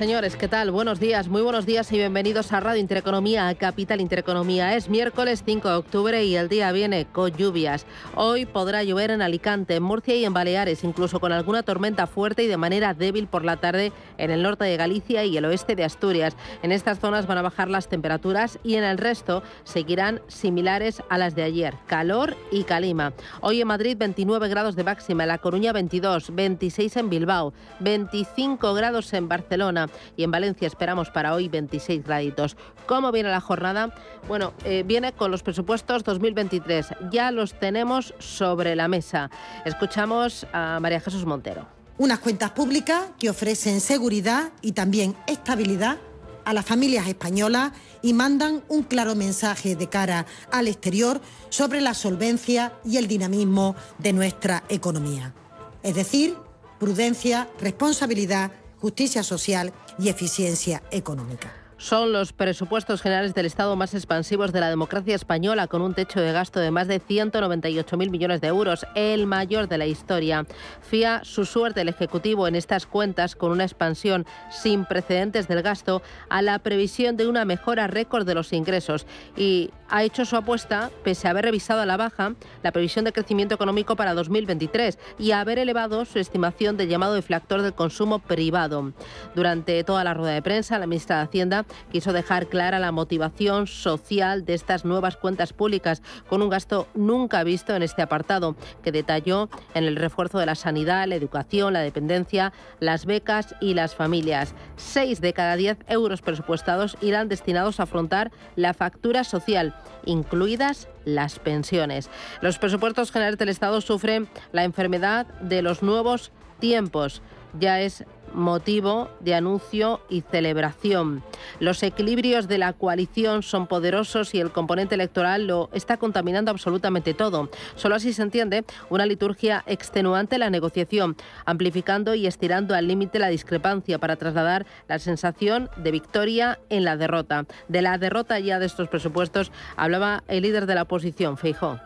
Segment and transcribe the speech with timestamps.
[0.00, 0.70] Señores, ¿qué tal?
[0.70, 4.74] Buenos días, muy buenos días y bienvenidos a Radio Intereconomía, a Capital Intereconomía.
[4.74, 7.84] Es miércoles 5 de octubre y el día viene con lluvias.
[8.14, 12.42] Hoy podrá llover en Alicante, en Murcia y en Baleares, incluso con alguna tormenta fuerte
[12.42, 15.76] y de manera débil por la tarde en el norte de Galicia y el oeste
[15.76, 16.34] de Asturias.
[16.62, 21.18] En estas zonas van a bajar las temperaturas y en el resto seguirán similares a
[21.18, 21.74] las de ayer.
[21.86, 23.12] Calor y calima.
[23.42, 28.72] Hoy en Madrid 29 grados de máxima, en La Coruña 22, 26 en Bilbao, 25
[28.72, 32.56] grados en Barcelona y en Valencia esperamos para hoy 26 graditos.
[32.86, 33.94] ¿Cómo viene la jornada?
[34.28, 36.88] Bueno, eh, viene con los presupuestos 2023.
[37.10, 39.30] Ya los tenemos sobre la mesa.
[39.64, 41.66] Escuchamos a María Jesús Montero.
[41.98, 45.98] Unas cuentas públicas que ofrecen seguridad y también estabilidad
[46.44, 51.20] a las familias españolas y mandan un claro mensaje de cara al exterior
[51.50, 55.34] sobre la solvencia y el dinamismo de nuestra economía.
[55.82, 56.36] Es decir,
[56.78, 61.59] prudencia, responsabilidad justicia social y eficiencia económica.
[61.80, 66.20] Son los presupuestos generales del Estado más expansivos de la democracia española, con un techo
[66.20, 70.44] de gasto de más de 198.000 millones de euros, el mayor de la historia.
[70.82, 76.02] Fía su suerte el Ejecutivo en estas cuentas con una expansión sin precedentes del gasto
[76.28, 80.90] a la previsión de una mejora récord de los ingresos y ha hecho su apuesta
[81.02, 85.32] pese a haber revisado a la baja la previsión de crecimiento económico para 2023 y
[85.32, 88.92] haber elevado su estimación del llamado deflactor del consumo privado.
[89.34, 93.66] Durante toda la rueda de prensa, la ministra de Hacienda quiso dejar clara la motivación
[93.66, 98.92] social de estas nuevas cuentas públicas, con un gasto nunca visto en este apartado, que
[98.92, 103.94] detalló en el refuerzo de la sanidad, la educación, la dependencia, las becas y las
[103.94, 104.54] familias.
[104.76, 111.38] Seis de cada diez euros presupuestados irán destinados a afrontar la factura social, incluidas las
[111.38, 112.10] pensiones.
[112.40, 117.22] Los presupuestos generales del Estado sufren la enfermedad de los nuevos tiempos.
[117.58, 121.22] Ya es motivo de anuncio y celebración.
[121.58, 127.14] Los equilibrios de la coalición son poderosos y el componente electoral lo está contaminando absolutamente
[127.14, 127.50] todo.
[127.76, 133.18] Solo así se entiende una liturgia extenuante en la negociación, amplificando y estirando al límite
[133.18, 137.46] la discrepancia para trasladar la sensación de victoria en la derrota.
[137.68, 141.78] De la derrota ya de estos presupuestos hablaba el líder de la oposición, Feijó.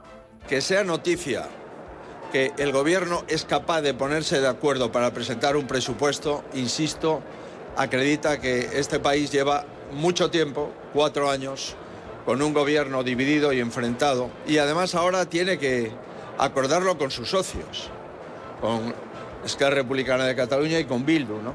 [0.48, 1.48] Que sea noticia
[2.34, 7.22] que el Gobierno es capaz de ponerse de acuerdo para presentar un presupuesto, insisto,
[7.76, 11.76] acredita que este país lleva mucho tiempo, cuatro años,
[12.26, 15.92] con un Gobierno dividido y enfrentado, y además ahora tiene que
[16.36, 17.88] acordarlo con sus socios,
[18.60, 18.92] con
[19.44, 21.40] Esquerra Republicana de Cataluña y con Bildu.
[21.40, 21.54] ¿no?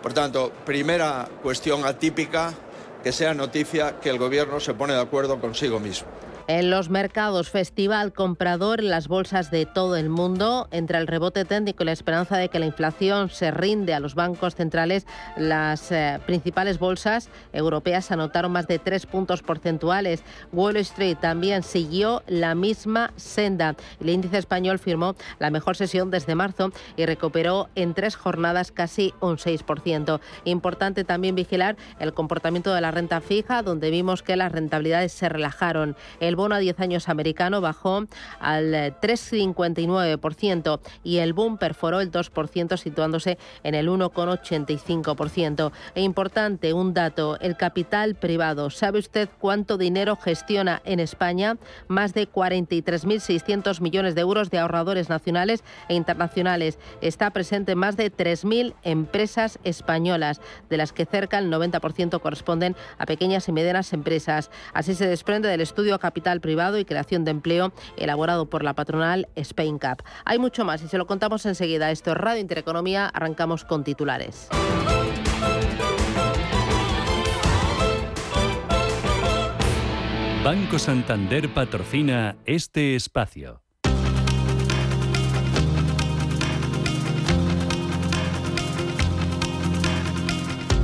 [0.00, 2.54] Por tanto, primera cuestión atípica,
[3.02, 6.06] que sea noticia que el Gobierno se pone de acuerdo consigo mismo.
[6.52, 10.66] En los mercados, festival comprador en las bolsas de todo el mundo.
[10.72, 14.16] Entre el rebote técnico y la esperanza de que la inflación se rinde a los
[14.16, 15.06] bancos centrales,
[15.36, 20.24] las eh, principales bolsas europeas anotaron más de tres puntos porcentuales.
[20.50, 23.76] Wall Street también siguió la misma senda.
[24.00, 29.14] El índice español firmó la mejor sesión desde marzo y recuperó en tres jornadas casi
[29.20, 30.18] un 6%.
[30.46, 35.28] Importante también vigilar el comportamiento de la renta fija, donde vimos que las rentabilidades se
[35.28, 35.94] relajaron.
[36.18, 38.06] El bono a 10 años americano bajó
[38.38, 45.70] al 3,59% y el boom perforó el 2% situándose en el 1,85%.
[45.94, 48.70] E importante un dato, el capital privado.
[48.70, 51.58] ¿Sabe usted cuánto dinero gestiona en España?
[51.88, 56.78] Más de 43.600 millones de euros de ahorradores nacionales e internacionales.
[57.02, 60.40] Está presente en más de 3.000 empresas españolas,
[60.70, 64.50] de las que cerca el 90% corresponden a pequeñas y medianas empresas.
[64.72, 69.28] Así se desprende del estudio Capital privado y creación de empleo elaborado por la patronal
[69.36, 70.02] Spain Cup.
[70.24, 71.90] Hay mucho más y se lo contamos enseguida.
[71.90, 73.06] Esto es Radio Intereconomía.
[73.06, 74.48] Arrancamos con titulares.
[80.44, 83.60] Banco Santander patrocina este espacio.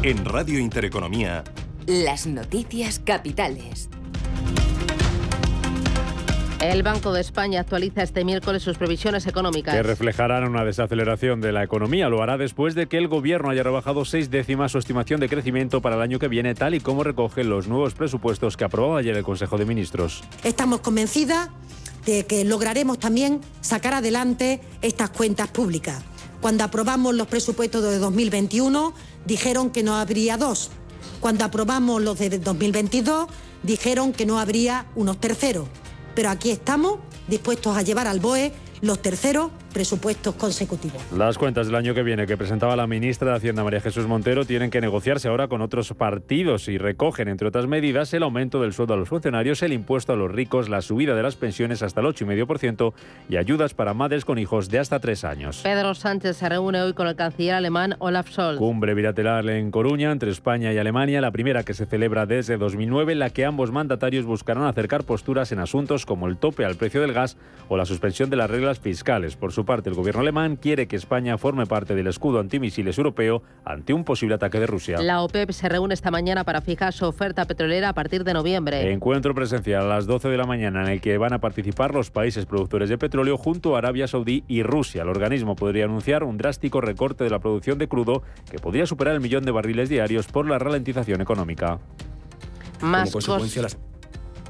[0.02, 1.42] En Radio Intereconomía.
[1.86, 3.88] Las noticias capitales.
[6.72, 9.72] El Banco de España actualiza este miércoles sus previsiones económicas.
[9.72, 12.08] Que reflejarán una desaceleración de la economía.
[12.08, 15.80] Lo hará después de que el gobierno haya rebajado seis décimas su estimación de crecimiento
[15.80, 19.16] para el año que viene, tal y como recogen los nuevos presupuestos que aprobó ayer
[19.16, 20.24] el Consejo de Ministros.
[20.42, 21.50] Estamos convencidas
[22.04, 26.02] de que lograremos también sacar adelante estas cuentas públicas.
[26.40, 28.92] Cuando aprobamos los presupuestos de 2021,
[29.24, 30.72] dijeron que no habría dos.
[31.20, 33.28] Cuando aprobamos los de 2022,
[33.62, 35.68] dijeron que no habría unos terceros.
[36.16, 36.98] Pero aquí estamos
[37.28, 41.02] dispuestos a llevar al BOE los terceros presupuestos consecutivos.
[41.14, 44.46] Las cuentas del año que viene que presentaba la ministra de Hacienda María Jesús Montero
[44.46, 48.72] tienen que negociarse ahora con otros partidos y recogen, entre otras medidas, el aumento del
[48.72, 52.00] sueldo a los funcionarios, el impuesto a los ricos, la subida de las pensiones hasta
[52.00, 52.94] el 8,5%
[53.28, 55.60] y ayudas para madres con hijos de hasta tres años.
[55.62, 58.56] Pedro Sánchez se reúne hoy con el canciller alemán Olaf Scholz.
[58.56, 63.12] Cumbre bilateral en Coruña entre España y Alemania, la primera que se celebra desde 2009,
[63.12, 67.02] en la que ambos mandatarios buscarán acercar posturas en asuntos como el tope al precio
[67.02, 67.36] del gas
[67.68, 69.36] o la suspensión de las reglas fiscales.
[69.36, 73.42] Por su parte, el gobierno alemán quiere que España forme parte del escudo antimisiles europeo
[73.66, 74.98] ante un posible ataque de Rusia.
[75.02, 78.90] La OPEP se reúne esta mañana para fijar su oferta petrolera a partir de noviembre.
[78.90, 82.10] Encuentro presencial a las 12 de la mañana en el que van a participar los
[82.10, 85.02] países productores de petróleo junto a Arabia Saudí y Rusia.
[85.02, 89.14] El organismo podría anunciar un drástico recorte de la producción de crudo que podría superar
[89.14, 91.78] el millón de barriles diarios por la ralentización económica.
[92.80, 93.76] Más cosas.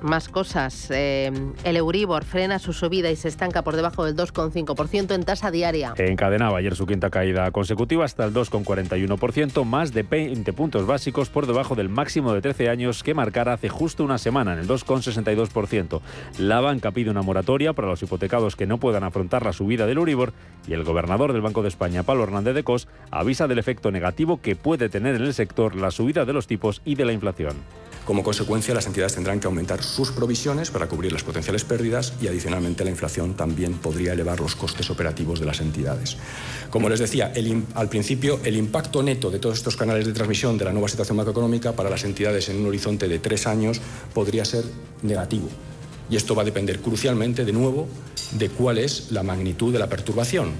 [0.03, 0.91] Más cosas.
[0.91, 1.33] Eh,
[1.65, 5.95] el Euribor frena su subida y se estanca por debajo del 2,5% en tasa diaria.
[5.97, 11.47] Encadenaba ayer su quinta caída consecutiva hasta el 2,41%, más de 20 puntos básicos por
[11.47, 16.01] debajo del máximo de 13 años que marcara hace justo una semana, en el 2,62%.
[16.39, 19.99] La banca pide una moratoria para los hipotecados que no puedan afrontar la subida del
[19.99, 20.33] Euribor
[20.69, 24.41] y el gobernador del Banco de España, Pablo Hernández de Cos, avisa del efecto negativo
[24.41, 27.57] que puede tener en el sector la subida de los tipos y de la inflación.
[28.07, 32.29] Como consecuencia, las entidades tendrán que aumentar sus provisiones para cubrir las potenciales pérdidas y,
[32.29, 36.17] adicionalmente, la inflación también podría elevar los costes operativos de las entidades.
[36.71, 37.33] Como les decía
[37.75, 41.17] al principio, el impacto neto de todos estos canales de transmisión de la nueva situación
[41.17, 43.81] macroeconómica para las entidades en un horizonte de tres años
[44.15, 44.63] podría ser
[45.03, 45.49] negativo.
[46.09, 47.89] Y esto va a depender crucialmente, de nuevo,
[48.39, 50.53] de cuál es la magnitud de la perturbación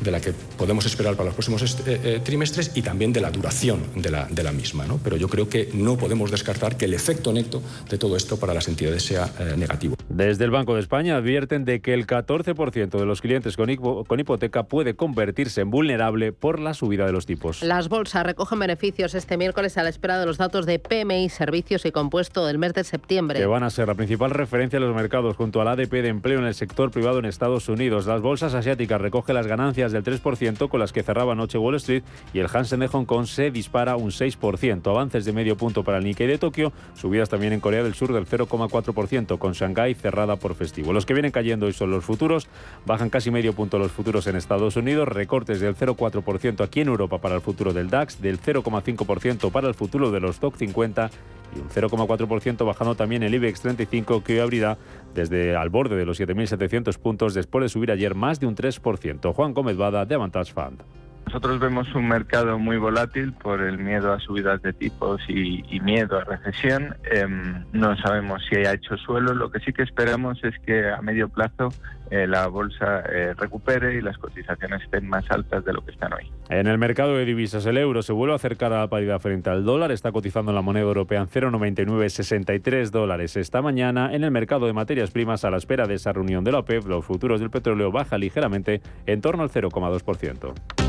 [0.00, 3.30] de la que podemos esperar para los próximos eh, eh, trimestres y también de la
[3.30, 4.86] duración de la, de la misma.
[4.86, 4.98] ¿no?
[5.02, 8.54] Pero yo creo que no podemos descartar que el efecto neto de todo esto para
[8.54, 9.96] las entidades sea eh, negativo.
[10.08, 14.20] Desde el Banco de España advierten de que el 14% de los clientes con, con
[14.20, 17.62] hipoteca puede convertirse en vulnerable por la subida de los tipos.
[17.62, 21.84] Las bolsas recogen beneficios este miércoles a la espera de los datos de PMI, servicios
[21.84, 23.38] y compuesto del mes de septiembre.
[23.38, 26.38] Que van a ser la principal referencia de los mercados junto al ADP de empleo
[26.38, 28.06] en el sector privado en Estados Unidos.
[28.06, 32.02] Las bolsas asiáticas recogen las ganancias del 3% con las que cerraba anoche Wall Street
[32.32, 34.86] y el Hansen de Hong Kong se dispara un 6%.
[34.88, 38.12] Avances de medio punto para el Nikkei de Tokio, subidas también en Corea del Sur
[38.12, 40.92] del 0,4% con Shanghái cerrada por festivo.
[40.92, 42.48] Los que vienen cayendo hoy son los futuros,
[42.86, 47.20] bajan casi medio punto los futuros en Estados Unidos, recortes del 0,4% aquí en Europa
[47.20, 51.10] para el futuro del DAX, del 0,5% para el futuro de los TOC 50
[51.54, 54.78] y un 0,4% bajando también el IBEX 35 que hoy abrirá
[55.14, 59.32] desde al borde de los 7.700 puntos después de subir ayer más de un 3%.
[59.32, 60.82] Juan Gómez Bada de Avantage Fund.
[61.34, 66.16] Nosotros vemos un mercado muy volátil por el miedo a subidas de tipos y, miedo
[66.16, 66.96] a recesión.
[67.10, 69.34] Em, no sabemos si haya hecho suelo.
[69.34, 71.70] Lo que sí que esperamos es que a medio plazo
[72.12, 76.12] eh, la bolsa eh, recupere y las cotizaciones estén más altas de lo que están
[76.12, 76.30] hoy.
[76.50, 79.50] En el mercado de divisas, el euro se vuelve a acercar a la paridad frente
[79.50, 79.90] al dólar.
[79.90, 84.14] Está cotizando la moneda europea en 0,9963 dólares esta mañana.
[84.14, 86.86] En el mercado de materias primas, a la espera de esa reunión de la OPEP,
[86.86, 90.83] los futuros del petróleo bajan ligeramente en torno al 0,2%.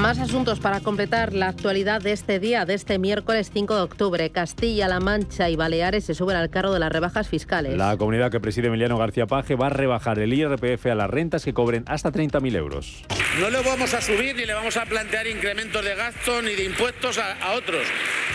[0.00, 4.30] Más asuntos para completar la actualidad de este día, de este miércoles 5 de octubre.
[4.30, 7.76] Castilla-La Mancha y Baleares se suben al carro de las rebajas fiscales.
[7.76, 11.44] La comunidad que preside Emiliano García Paje va a rebajar el IRPF a las rentas
[11.44, 13.02] que cobren hasta 30.000 euros.
[13.40, 16.64] No le vamos a subir ni le vamos a plantear incrementos de gasto ni de
[16.64, 17.84] impuestos a, a otros.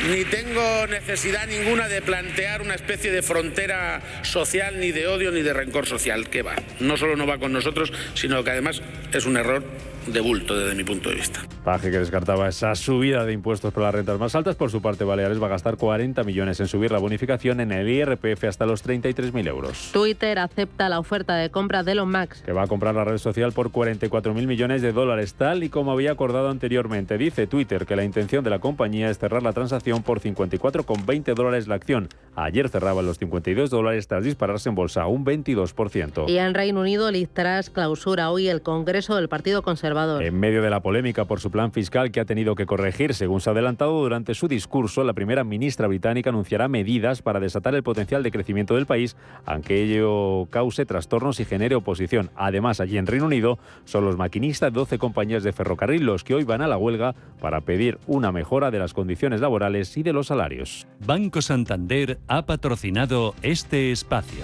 [0.10, 5.41] Ni tengo necesidad ninguna de plantear una especie de frontera social, ni de odio, ni
[5.41, 6.29] de rencor social.
[6.29, 6.55] Que va.
[6.82, 8.82] No solo no va con nosotros, sino que además
[9.13, 9.63] es un error
[10.08, 11.41] de bulto desde mi punto de vista.
[11.63, 14.58] Paje que descartaba esa subida de impuestos por las rentas más altas.
[14.58, 17.88] Por su parte, Baleares va a gastar 40 millones en subir la bonificación en el
[17.88, 19.89] IRPF hasta los 33.000 euros.
[19.93, 22.43] Twitter acepta la oferta de compra de Elon Musk.
[22.43, 25.93] Que va a comprar la red social por 44.000 millones de dólares, tal y como
[25.93, 27.17] había acordado anteriormente.
[27.17, 31.70] Dice Twitter que la intención de la compañía es cerrar la transacción por 54,20 dólares
[31.70, 32.10] la acción.
[32.36, 36.27] Ayer cerraban los 52 dólares tras dispararse en bolsa un 22%.
[36.27, 40.22] Y en Reino Unido, Liz Truss clausura hoy el Congreso del Partido Conservador.
[40.24, 43.14] En medio de la polémica por su plan fiscal que ha tenido que corregir.
[43.14, 47.76] Según se ha adelantado durante su discurso, la primera ministra británica anunciará medidas para desatar
[47.76, 52.32] el potencial de crecimiento del país, aunque ello cause trastornos y genere oposición.
[52.36, 56.34] Además, allí en Reino Unido son los maquinistas de 12 compañías de ferrocarril los que
[56.34, 60.12] hoy van a la huelga para pedir una mejora de las condiciones laborales y de
[60.12, 60.88] los salarios.
[61.06, 64.44] Banco Santander ha patrocinado este espacio.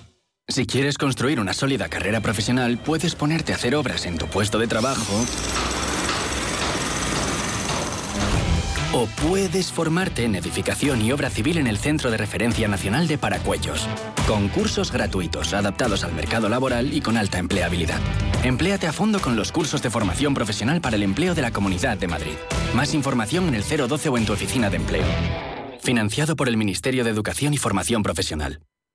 [0.51, 4.59] Si quieres construir una sólida carrera profesional, puedes ponerte a hacer obras en tu puesto
[4.59, 5.25] de trabajo
[8.93, 13.17] o puedes formarte en edificación y obra civil en el Centro de Referencia Nacional de
[13.17, 13.87] Paracuellos.
[14.27, 18.01] Con cursos gratuitos adaptados al mercado laboral y con alta empleabilidad.
[18.43, 21.97] Empléate a fondo con los cursos de formación profesional para el empleo de la Comunidad
[21.97, 22.35] de Madrid.
[22.75, 25.05] Más información en el 012 o en tu oficina de empleo.
[25.79, 28.59] Financiado por el Ministerio de Educación y Formación Profesional.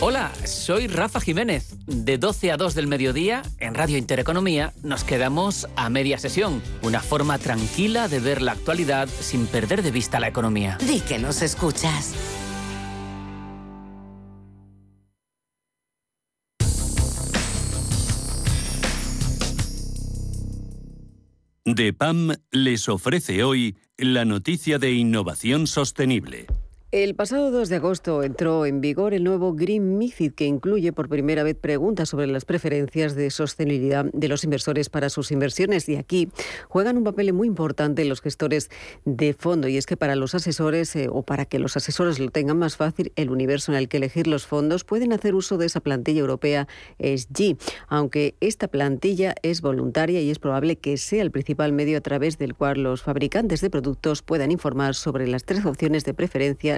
[0.00, 1.74] Hola, soy Rafa Jiménez.
[1.88, 6.62] De 12 a 2 del mediodía, en Radio Intereconomía, nos quedamos a media sesión.
[6.82, 10.78] Una forma tranquila de ver la actualidad sin perder de vista la economía.
[10.86, 12.14] Di que nos escuchas.
[21.64, 26.46] DEPAM les ofrece hoy la noticia de innovación sostenible.
[26.90, 31.10] El pasado 2 de agosto entró en vigor el nuevo Green MIFID que incluye por
[31.10, 35.86] primera vez preguntas sobre las preferencias de sostenibilidad de los inversores para sus inversiones.
[35.90, 36.30] Y aquí
[36.66, 38.70] juegan un papel muy importante los gestores
[39.04, 42.30] de fondo y es que para los asesores eh, o para que los asesores lo
[42.30, 45.66] tengan más fácil el universo en el que elegir los fondos pueden hacer uso de
[45.66, 46.68] esa plantilla europea
[46.98, 52.00] SG, aunque esta plantilla es voluntaria y es probable que sea el principal medio a
[52.00, 56.77] través del cual los fabricantes de productos puedan informar sobre las tres opciones de preferencia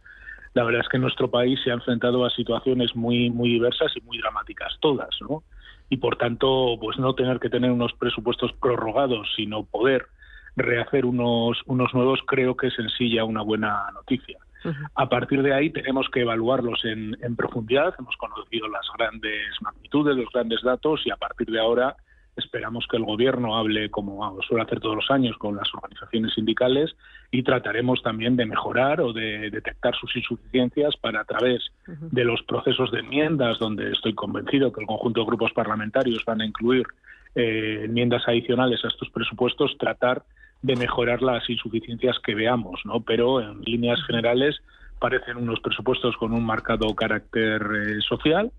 [0.56, 4.00] la verdad es que nuestro país se ha enfrentado a situaciones muy, muy diversas y
[4.00, 5.42] muy dramáticas, todas, ¿no?
[5.90, 10.06] Y por tanto, pues no tener que tener unos presupuestos prorrogados, sino poder
[10.56, 14.38] rehacer unos, unos nuevos, creo que es en sí ya una buena noticia.
[14.96, 20.16] A partir de ahí tenemos que evaluarlos en, en profundidad, hemos conocido las grandes magnitudes,
[20.16, 21.94] los grandes datos y a partir de ahora
[22.36, 26.94] Esperamos que el Gobierno hable, como suele hacer todos los años, con las organizaciones sindicales
[27.30, 32.42] y trataremos también de mejorar o de detectar sus insuficiencias para, a través de los
[32.42, 36.86] procesos de enmiendas, donde estoy convencido que el conjunto de grupos parlamentarios van a incluir
[37.34, 40.22] eh, enmiendas adicionales a estos presupuestos, tratar
[40.62, 43.00] de mejorar las insuficiencias que veamos, ¿no?
[43.00, 44.56] Pero en líneas generales
[44.98, 48.50] parecen unos presupuestos con un marcado carácter eh, social,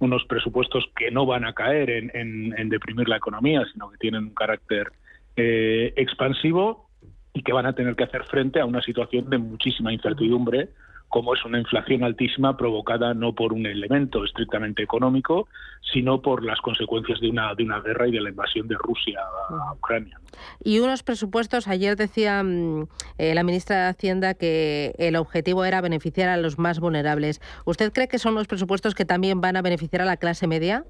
[0.00, 4.34] unos presupuestos que no van a caer en, deprimir la economía, sino que tienen un
[4.34, 4.92] carácter
[5.36, 6.88] eh, expansivo
[7.32, 10.70] y que van a tener que hacer frente a una situación de muchísima incertidumbre
[11.14, 15.46] como es una inflación altísima provocada no por un elemento estrictamente económico,
[15.92, 19.20] sino por las consecuencias de una, de una guerra y de la invasión de Rusia
[19.48, 20.18] a Ucrania.
[20.64, 25.80] Y unos presupuestos, ayer decía mm, eh, la ministra de Hacienda que el objetivo era
[25.80, 27.40] beneficiar a los más vulnerables.
[27.64, 30.84] ¿Usted cree que son los presupuestos que también van a beneficiar a la clase media?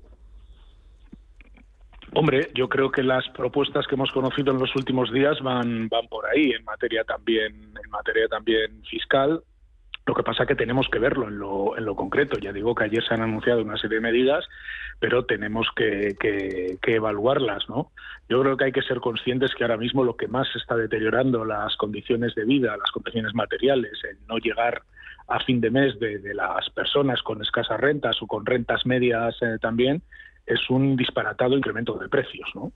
[2.15, 6.09] Hombre, yo creo que las propuestas que hemos conocido en los últimos días van, van
[6.09, 9.43] por ahí en materia también en materia también fiscal
[10.07, 12.39] lo que pasa es que tenemos que verlo en lo, en lo concreto.
[12.39, 14.45] Ya digo que ayer se han anunciado una serie de medidas,
[15.01, 17.67] pero tenemos que, que, evaluarlas.
[17.69, 17.91] ¿no?
[18.29, 21.45] Yo creo que hay que ser conscientes que ahora mismo lo que más está deteriorando
[21.47, 24.83] las condiciones de vida, las condiciones materiales, el no llegar
[25.27, 29.57] a fin de mes de, las personas con escasas rentas o con rentas medias eh,
[29.59, 30.03] también,
[30.45, 32.73] es un disparatado incremento de precios, ¿no?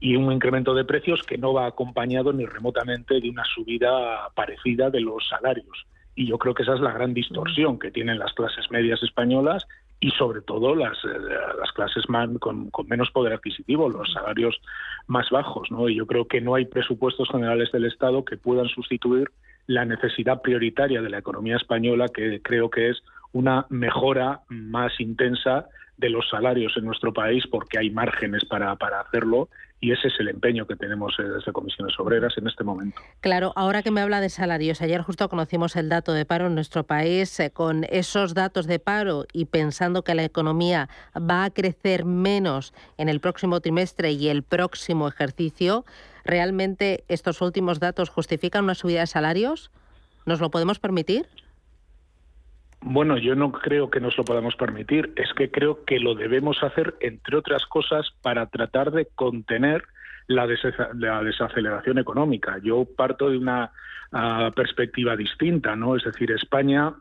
[0.00, 4.88] Y un incremento de precios que no va acompañado ni remotamente de una subida parecida
[4.88, 5.86] de los salarios
[6.20, 9.66] y yo creo que esa es la gran distorsión que tienen las clases medias españolas
[10.00, 11.18] y sobre todo las, eh,
[11.58, 12.04] las clases
[12.38, 14.60] con, menos poder adquisitivo, los salarios
[15.06, 15.70] más bajos.
[15.70, 15.88] ¿no?
[15.88, 19.30] Y yo creo que no hay presupuestos generales del Estado que puedan sustituir
[19.66, 23.02] la necesidad prioritaria de la economía española, que creo que es
[23.32, 29.00] una mejora más intensa de los salarios en nuestro país, porque hay márgenes para, para
[29.00, 29.48] hacerlo
[29.80, 33.00] y ese es el empeño que tenemos eh, desde Comisiones Obreras en este momento.
[33.20, 36.54] Claro, ahora que me habla de salarios, ayer justo conocimos el dato de paro en
[36.54, 41.50] nuestro país, eh, con esos datos de paro y pensando que la economía va a
[41.50, 45.86] crecer menos en el próximo trimestre y el próximo ejercicio,
[46.24, 49.70] ¿realmente estos últimos datos justifican una subida de salarios?
[50.26, 51.26] ¿Nos lo podemos permitir?
[52.82, 56.62] Bueno, yo no creo que nos lo podamos permitir, es que creo que lo debemos
[56.62, 59.84] hacer, entre otras cosas, para tratar de contener
[60.26, 62.58] la, desaceleración económica.
[62.62, 63.72] Yo parto de una
[64.12, 65.96] ah, perspectiva distinta, ¿no?
[65.96, 66.94] Es decir, España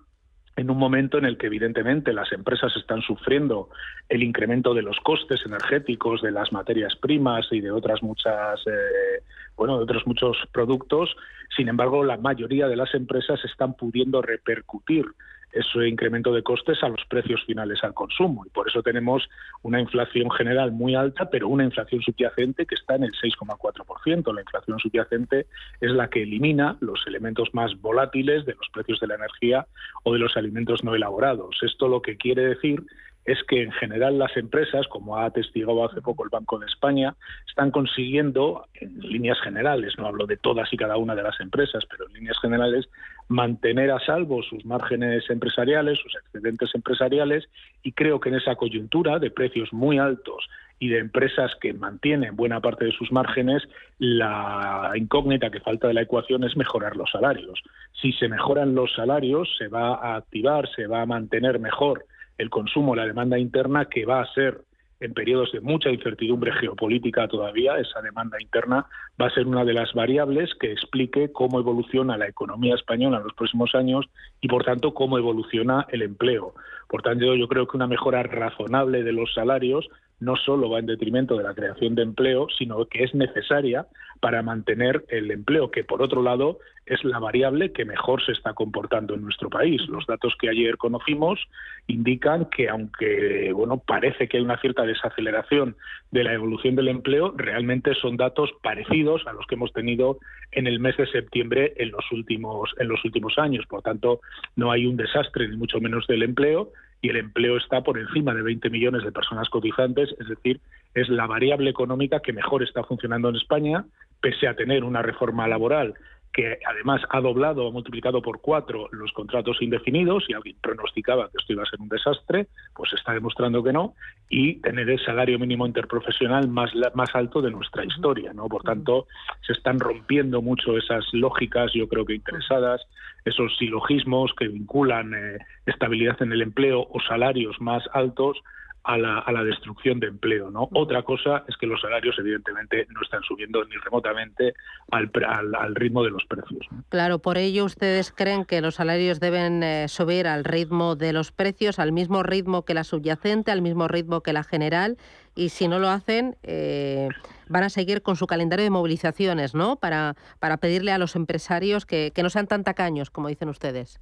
[0.59, 3.69] en un momento en el que evidentemente las empresas están sufriendo
[4.09, 9.23] el incremento de los costes energéticos, de las materias primas y de otras muchas, eh,
[9.55, 11.15] bueno, de otros muchos productos.
[11.55, 15.05] Sin embargo, la mayoría de las empresas están pudiendo repercutir
[15.51, 18.45] ese incremento de costes a los precios finales al consumo.
[18.45, 19.27] Y por eso tenemos
[19.63, 24.33] una inflación general muy alta, pero una inflación subyacente que está en el 6,4%.
[24.33, 25.47] La inflación subyacente
[25.81, 29.67] es la que elimina los elementos más volátiles de los precios de la energía
[30.03, 31.57] o de los alimentos no elaborados.
[31.61, 32.83] Esto lo que quiere decir
[33.25, 37.15] es que en general las empresas, como ha atestigado hace poco el Banco de España,
[37.47, 41.85] están consiguiendo, en líneas generales, no hablo de todas y cada una de las empresas,
[41.89, 42.89] pero en líneas generales,
[43.29, 47.47] mantener a salvo sus márgenes empresariales, sus excedentes empresariales,
[47.83, 52.35] y creo que en esa coyuntura de precios muy altos y de empresas que mantienen
[52.35, 53.63] buena parte de sus márgenes,
[53.99, 57.61] la incógnita que falta de la ecuación es mejorar los salarios.
[58.01, 62.05] Si se mejoran los salarios, se va a activar, se va a mantener mejor
[62.37, 64.61] el consumo, la demanda interna, que va a ser
[64.99, 68.85] en periodos de mucha incertidumbre geopolítica todavía, esa demanda interna
[69.19, 73.23] va a ser una de las variables que explique cómo evoluciona la economía española en
[73.23, 74.05] los próximos años
[74.41, 76.53] y, por tanto, cómo evoluciona el empleo.
[76.87, 79.87] Por tanto, yo creo que una mejora razonable de los salarios
[80.19, 83.87] no solo va en detrimento de la creación de empleo, sino que es necesaria
[84.19, 88.53] para mantener el empleo, que por otro lado es la variable que mejor se está
[88.53, 89.81] comportando en nuestro país.
[89.87, 91.39] Los datos que ayer conocimos
[91.87, 95.75] indican que aunque bueno, parece que hay una cierta desaceleración
[96.11, 100.17] de la evolución del empleo, realmente son datos parecidos a los que hemos tenido
[100.51, 103.65] en el mes de septiembre en los últimos en los últimos años.
[103.67, 104.19] Por tanto,
[104.55, 108.33] no hay un desastre ni mucho menos del empleo y el empleo está por encima
[108.33, 110.59] de 20 millones de personas cotizantes, es decir,
[110.93, 113.85] es la variable económica que mejor está funcionando en España,
[114.21, 115.95] pese a tener una reforma laboral
[116.31, 121.37] que además ha doblado, ha multiplicado por cuatro los contratos indefinidos, y alguien pronosticaba que
[121.39, 123.95] esto iba a ser un desastre, pues está demostrando que no,
[124.29, 128.31] y tener el salario mínimo interprofesional más, más alto de nuestra historia.
[128.33, 128.47] ¿no?
[128.47, 129.07] Por tanto,
[129.45, 132.81] se están rompiendo mucho esas lógicas, yo creo que interesadas,
[133.25, 138.37] esos silogismos que vinculan eh, estabilidad en el empleo o salarios más altos
[138.83, 140.49] a la, a la, destrucción de empleo.
[140.51, 140.69] ¿no?
[140.73, 144.53] Otra cosa es que los salarios, evidentemente, no están subiendo ni remotamente
[144.91, 145.11] al,
[145.57, 146.67] al, ritmo de los precios.
[146.89, 151.31] Claro, por ello ustedes creen que los salarios deben eh, subir al ritmo de los
[151.31, 154.97] precios, al mismo ritmo que la subyacente, al mismo ritmo que la general,
[155.35, 157.09] y si no lo hacen, eh,
[157.47, 159.77] van a seguir con su calendario de movilizaciones, ¿no?
[159.77, 163.99] Para, para pedirle a los empresarios que, que no sean tan tacaños, como dicen ustedes.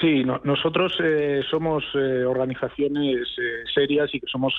[0.00, 4.54] Sí, nosotros eh, somos eh, organizaciones eh, serias y que somos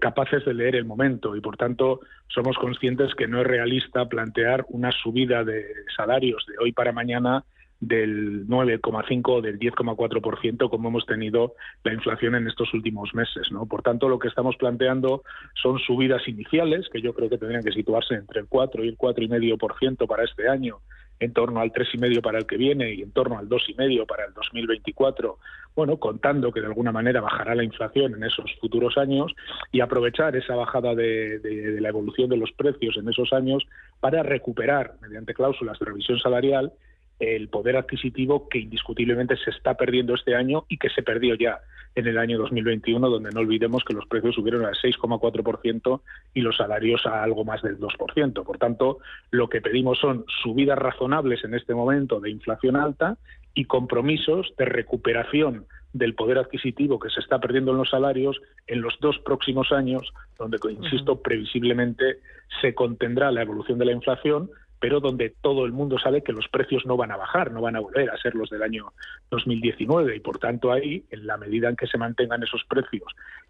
[0.00, 4.64] capaces de leer el momento y por tanto somos conscientes que no es realista plantear
[4.70, 5.62] una subida de
[5.94, 7.44] salarios de hoy para mañana
[7.80, 13.52] del 9,5 o del 10,4% como hemos tenido la inflación en estos últimos meses.
[13.52, 13.66] ¿no?
[13.66, 15.22] Por tanto, lo que estamos planteando
[15.60, 18.96] son subidas iniciales, que yo creo que tendrían que situarse entre el 4 y el
[18.96, 20.78] 4,5% para este año
[21.20, 24.34] en torno al 3,5 para el que viene y en torno al 2,5 para el
[24.34, 25.38] 2024,
[25.74, 29.34] bueno, contando que de alguna manera bajará la inflación en esos futuros años
[29.72, 33.64] y aprovechar esa bajada de, de la evolución de los precios en esos años
[34.00, 36.72] para recuperar, mediante cláusulas de revisión salarial,
[37.18, 41.60] el poder adquisitivo que indiscutiblemente se está perdiendo este año y que se perdió ya
[41.94, 46.00] en el año 2021, donde no olvidemos que los precios subieron al 6,4%
[46.34, 48.44] y los salarios a algo más del 2%.
[48.44, 48.98] Por tanto,
[49.30, 53.16] lo que pedimos son subidas razonables en este momento de inflación alta
[53.54, 58.82] y compromisos de recuperación del poder adquisitivo que se está perdiendo en los salarios en
[58.82, 62.18] los dos próximos años, donde, insisto, previsiblemente
[62.60, 66.48] se contendrá la evolución de la inflación, pero donde todo el mundo sabe que los
[66.48, 68.92] precios no van a bajar, no van a volver a ser los del año
[69.30, 73.04] 2019 y por tanto ahí, en la medida en que se mantengan esos precios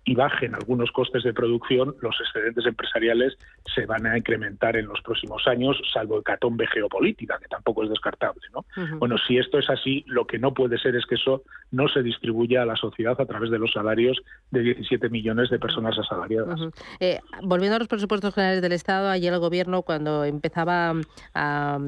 [0.04, 3.37] y bajen algunos costes de producción, los excedentes empresariales
[3.74, 8.42] se van a incrementar en los próximos años, salvo hecatombe geopolítica, que tampoco es descartable.
[8.52, 8.64] ¿no?
[8.98, 12.02] Bueno, si esto es así, lo que no puede ser es que eso no se
[12.02, 16.60] distribuya a la sociedad a través de los salarios de 17 millones de personas asalariadas.
[17.00, 20.94] Eh, volviendo a los presupuestos generales del Estado, ayer el Gobierno, cuando empezaba
[21.35, 21.79] a,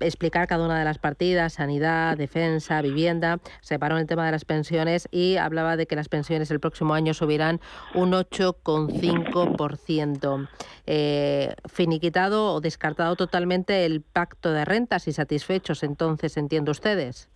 [0.00, 5.08] explicar cada una de las partidas, sanidad, defensa, vivienda, separó el tema de las pensiones
[5.10, 7.60] y hablaba de que las pensiones el próximo año subirán
[7.94, 10.48] un 8,5%.
[10.86, 17.28] Eh, finiquitado o descartado totalmente el pacto de rentas y satisfechos entonces, entiendo ustedes.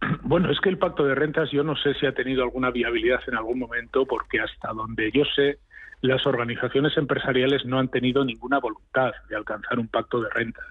[0.22, 3.20] Bueno, es que el pacto de rentas yo no sé si ha tenido alguna viabilidad
[3.26, 5.58] en algún momento porque hasta donde yo sé
[6.00, 10.66] las organizaciones empresariales no han tenido ninguna voluntad de alcanzar un pacto de rentas.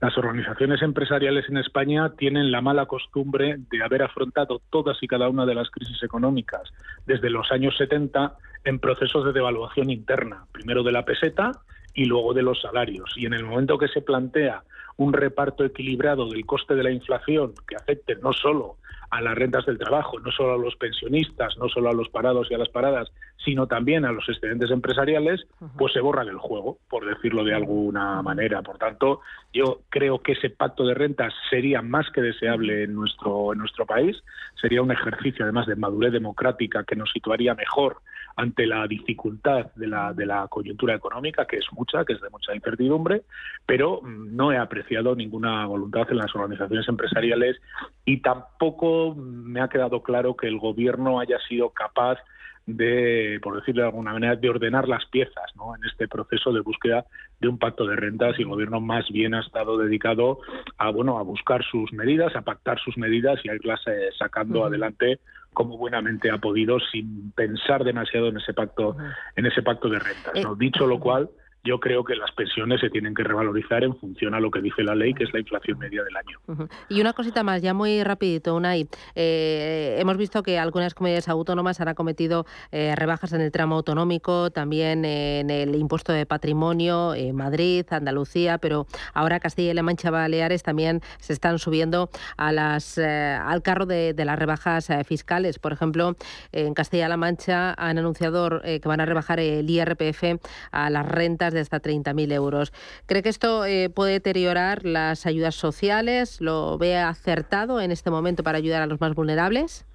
[0.00, 5.28] Las organizaciones empresariales en España tienen la mala costumbre de haber afrontado todas y cada
[5.28, 6.62] una de las crisis económicas
[7.06, 11.52] desde los años 70 en procesos de devaluación interna, primero de la peseta
[11.92, 13.12] y luego de los salarios.
[13.16, 14.62] Y en el momento que se plantea
[14.96, 18.76] un reparto equilibrado del coste de la inflación que afecte no solo
[19.10, 22.48] a las rentas del trabajo, no solo a los pensionistas, no solo a los parados
[22.50, 23.10] y a las paradas,
[23.44, 25.46] sino también a los excedentes empresariales,
[25.76, 28.62] pues se borra del juego, por decirlo de alguna manera.
[28.62, 29.20] Por tanto,
[29.52, 33.84] yo creo que ese pacto de rentas sería más que deseable en nuestro, en nuestro
[33.84, 34.16] país,
[34.60, 37.96] sería un ejercicio además de madurez democrática que nos situaría mejor
[38.40, 42.30] ante la dificultad de la, de la coyuntura económica, que es mucha, que es de
[42.30, 43.22] mucha incertidumbre,
[43.66, 47.60] pero mm, no he apreciado ninguna voluntad en las organizaciones empresariales
[48.06, 52.18] y tampoco me ha quedado claro que el gobierno haya sido capaz
[52.66, 55.76] de, por decirlo de alguna manera, de ordenar las piezas ¿no?
[55.76, 57.04] en este proceso de búsqueda
[57.40, 60.40] de un pacto de rentas y el gobierno más bien ha estado dedicado
[60.78, 64.64] a bueno a buscar sus medidas, a pactar sus medidas y a irlas eh, sacando
[64.64, 65.20] adelante
[65.52, 68.96] como buenamente ha podido sin pensar demasiado en ese pacto
[69.36, 70.34] en ese pacto de rentas.
[70.42, 70.54] ¿no?
[70.54, 71.30] Dicho lo cual,
[71.62, 74.82] yo creo que las pensiones se tienen que revalorizar en función a lo que dice
[74.82, 76.68] la ley, que es la inflación media del año.
[76.88, 78.88] Y una cosita más, ya muy rapidito, Unai.
[79.14, 84.50] Eh, hemos visto que algunas comunidades autónomas han acometido eh, rebajas en el tramo autonómico,
[84.50, 90.10] también en el impuesto de patrimonio, en Madrid, Andalucía, pero ahora Castilla y La Mancha
[90.10, 95.58] Baleares también se están subiendo a las, eh, al carro de, de las rebajas fiscales.
[95.58, 96.16] Por ejemplo,
[96.52, 100.40] en Castilla-La Mancha han anunciado que van a rebajar el IRPF
[100.72, 102.72] a las rentas de hasta 30.000 euros.
[103.06, 106.40] ¿Cree que esto eh, puede deteriorar las ayudas sociales?
[106.40, 109.86] ¿Lo ve acertado en este momento para ayudar a los más vulnerables?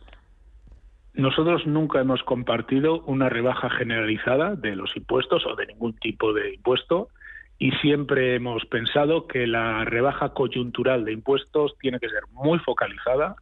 [1.13, 6.55] Nosotros nunca hemos compartido una rebaja generalizada de los impuestos o de ningún tipo de
[6.55, 7.07] impuesto
[7.57, 13.35] y siempre hemos pensado que la rebaja coyuntural de impuestos tiene que ser muy focalizada,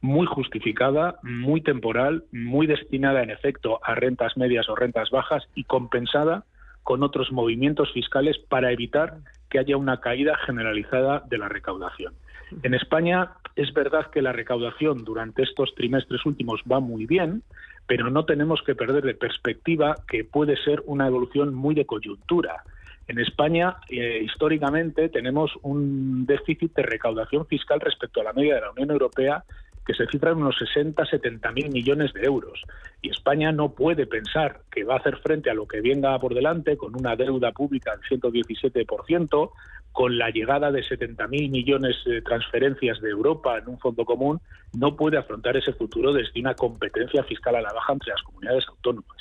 [0.00, 5.62] muy justificada, muy temporal, muy destinada en efecto a rentas medias o rentas bajas y
[5.62, 6.44] compensada
[6.82, 9.18] con otros movimientos fiscales para evitar
[9.48, 12.14] que haya una caída generalizada de la recaudación.
[12.62, 17.42] En España es verdad que la recaudación durante estos trimestres últimos va muy bien,
[17.86, 22.62] pero no tenemos que perder de perspectiva que puede ser una evolución muy de coyuntura.
[23.08, 28.60] En España, eh, históricamente, tenemos un déficit de recaudación fiscal respecto a la media de
[28.60, 29.44] la Unión Europea
[29.84, 32.62] que se cifra en unos 60, 70 mil millones de euros.
[33.00, 36.34] Y España no puede pensar que va a hacer frente a lo que venga por
[36.34, 39.50] delante con una deuda pública del 117%,
[39.92, 44.40] con la llegada de 70 mil millones de transferencias de Europa en un fondo común,
[44.72, 48.66] no puede afrontar ese futuro desde una competencia fiscal a la baja entre las comunidades
[48.68, 49.11] autónomas.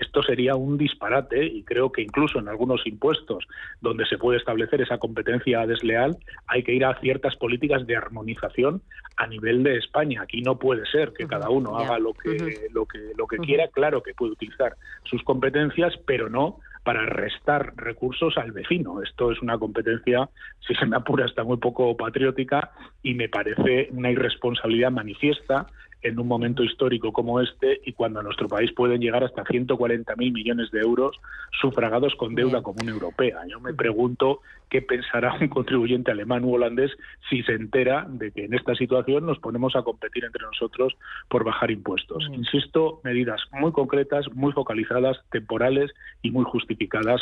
[0.00, 3.46] Esto sería un disparate y creo que incluso en algunos impuestos
[3.82, 8.80] donde se puede establecer esa competencia desleal hay que ir a ciertas políticas de armonización
[9.16, 10.22] a nivel de España.
[10.22, 13.68] Aquí no puede ser que cada uno haga lo que, lo que, lo que quiera.
[13.68, 19.02] Claro que puede utilizar sus competencias, pero no para restar recursos al vecino.
[19.02, 20.30] Esto es una competencia,
[20.66, 25.66] si se me apura, está muy poco patriótica y me parece una irresponsabilidad manifiesta
[26.02, 30.16] en un momento histórico como este y cuando a nuestro país pueden llegar hasta 140.000
[30.32, 31.16] millones de euros
[31.60, 33.40] sufragados con deuda común europea.
[33.46, 36.92] Yo me pregunto qué pensará un contribuyente alemán u holandés
[37.28, 40.94] si se entera de que en esta situación nos ponemos a competir entre nosotros
[41.28, 42.24] por bajar impuestos.
[42.32, 45.90] Insisto, medidas muy concretas, muy focalizadas, temporales
[46.22, 47.20] y muy justificadas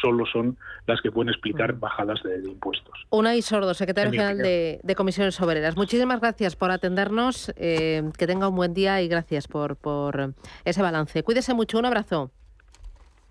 [0.00, 3.06] solo son las que pueden explicar bajadas de, impuestos.
[3.10, 5.76] Unai Sordo, secretario general de, Comisiones Obreras.
[5.76, 7.52] Muchísimas gracias por atendernos.
[7.56, 10.34] Eh, que tenga un buen día y gracias por, por
[10.64, 11.22] ese balance.
[11.22, 11.78] Cuídese mucho.
[11.78, 12.32] Un abrazo.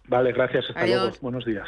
[0.07, 0.65] Vale, gracias.
[0.69, 1.11] Hasta luego.
[1.21, 1.67] Buenos días.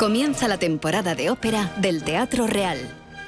[0.00, 2.78] Comienza la temporada de ópera del Teatro Real.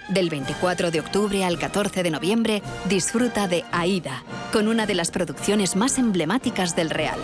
[0.08, 4.22] Del 24 de octubre al 14 de noviembre, disfruta de Aida,
[4.54, 7.18] con una de las producciones más emblemáticas del Real.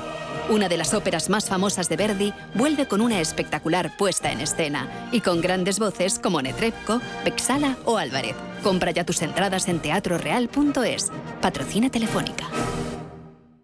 [0.51, 4.87] Una de las óperas más famosas de Verdi vuelve con una espectacular puesta en escena
[5.13, 8.37] y con grandes voces como Netrebko, Pexala o Álvarez.
[8.63, 11.11] Compra ya tus entradas en teatroreal.es.
[11.41, 12.51] Patrocina Telefónica.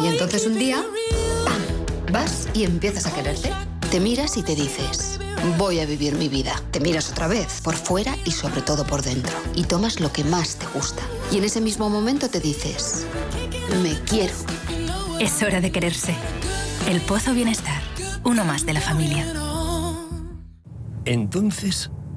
[0.00, 0.84] Y entonces un día,
[1.44, 2.12] ¡pam!
[2.12, 3.50] Vas y empiezas a quererte.
[3.90, 5.18] Te miras y te dices,
[5.56, 6.60] voy a vivir mi vida.
[6.70, 9.32] Te miras otra vez, por fuera y sobre todo por dentro.
[9.54, 11.02] Y tomas lo que más te gusta.
[11.30, 13.06] Y en ese mismo momento te dices,
[13.82, 14.34] me quiero.
[15.18, 16.14] Es hora de quererse.
[16.88, 17.82] El Pozo Bienestar,
[18.24, 19.26] uno más de la familia.
[21.04, 21.90] Entonces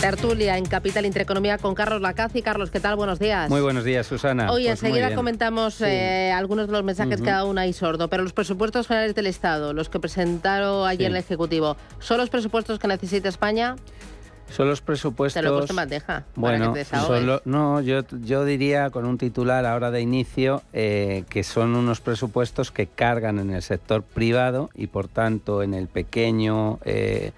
[0.00, 2.42] Tertulia en Capital Intereconomía con Carlos Lacazi.
[2.42, 2.96] Carlos, ¿qué tal?
[2.96, 3.48] Buenos días.
[3.50, 4.52] Muy buenos días, Susana.
[4.52, 8.08] Hoy Pues enseguida comentamos eh, algunos de los mensajes que ha dado una y sordo,
[8.08, 11.12] pero los presupuestos generales del Estado, los que presentaron ayer Sí.
[11.12, 13.76] el Ejecutivo, ¿son los presupuestos que necesita España?
[14.48, 15.40] Son los presupuestos.
[15.42, 16.06] Te lo he puesto en bandeja.
[16.06, 20.62] para Bueno, que te lo- no, yo, yo diría con un titular ahora de inicio
[20.72, 25.74] eh, que son unos presupuestos que cargan en el sector privado y por tanto en
[25.74, 27.32] el pequeño eh,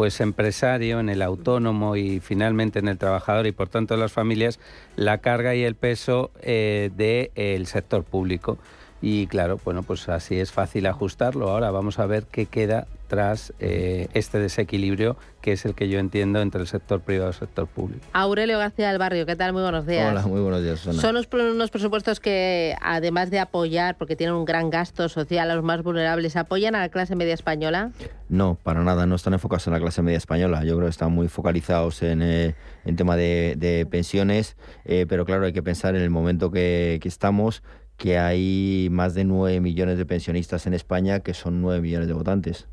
[0.00, 4.12] pues empresario, en el autónomo y finalmente en el trabajador y por tanto en las
[4.12, 4.58] familias
[4.96, 8.56] la carga y el peso eh, del sector público.
[9.02, 11.50] Y claro, bueno, pues así es fácil ajustarlo.
[11.50, 15.98] Ahora vamos a ver qué queda tras eh, este desequilibrio que es el que yo
[15.98, 18.06] entiendo entre el sector privado y el sector público.
[18.12, 19.52] Aurelio García del Barrio, ¿qué tal?
[19.52, 20.08] Muy buenos días.
[20.08, 21.00] Hola, muy buenos días, Susana.
[21.00, 25.64] Son unos presupuestos que, además de apoyar, porque tienen un gran gasto social a los
[25.64, 27.90] más vulnerables, apoyan a la clase media española.
[28.28, 30.62] No, para nada, no están enfocados en la clase media española.
[30.62, 35.24] Yo creo que están muy focalizados en, eh, en tema de, de pensiones, eh, pero
[35.24, 37.64] claro, hay que pensar en el momento que, que estamos,
[37.96, 42.14] que hay más de 9 millones de pensionistas en España, que son 9 millones de
[42.14, 42.68] votantes.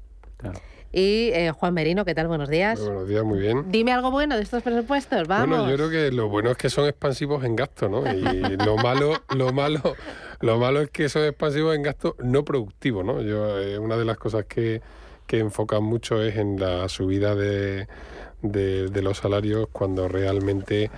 [0.93, 2.27] Y eh, Juan Merino, ¿qué tal?
[2.27, 2.79] Buenos días.
[2.79, 3.65] Muy buenos días, muy bien.
[3.71, 5.49] Dime algo bueno de estos presupuestos, vamos.
[5.49, 8.03] Bueno, yo creo que lo bueno es que son expansivos en gasto, ¿no?
[8.11, 8.21] Y
[8.65, 9.81] lo malo, lo malo,
[10.39, 13.21] lo malo es que son expansivos en gasto no productivo, ¿no?
[13.21, 14.81] Yo eh, una de las cosas que,
[15.27, 17.87] que enfocan mucho es en la subida de,
[18.41, 20.89] de, de los salarios cuando realmente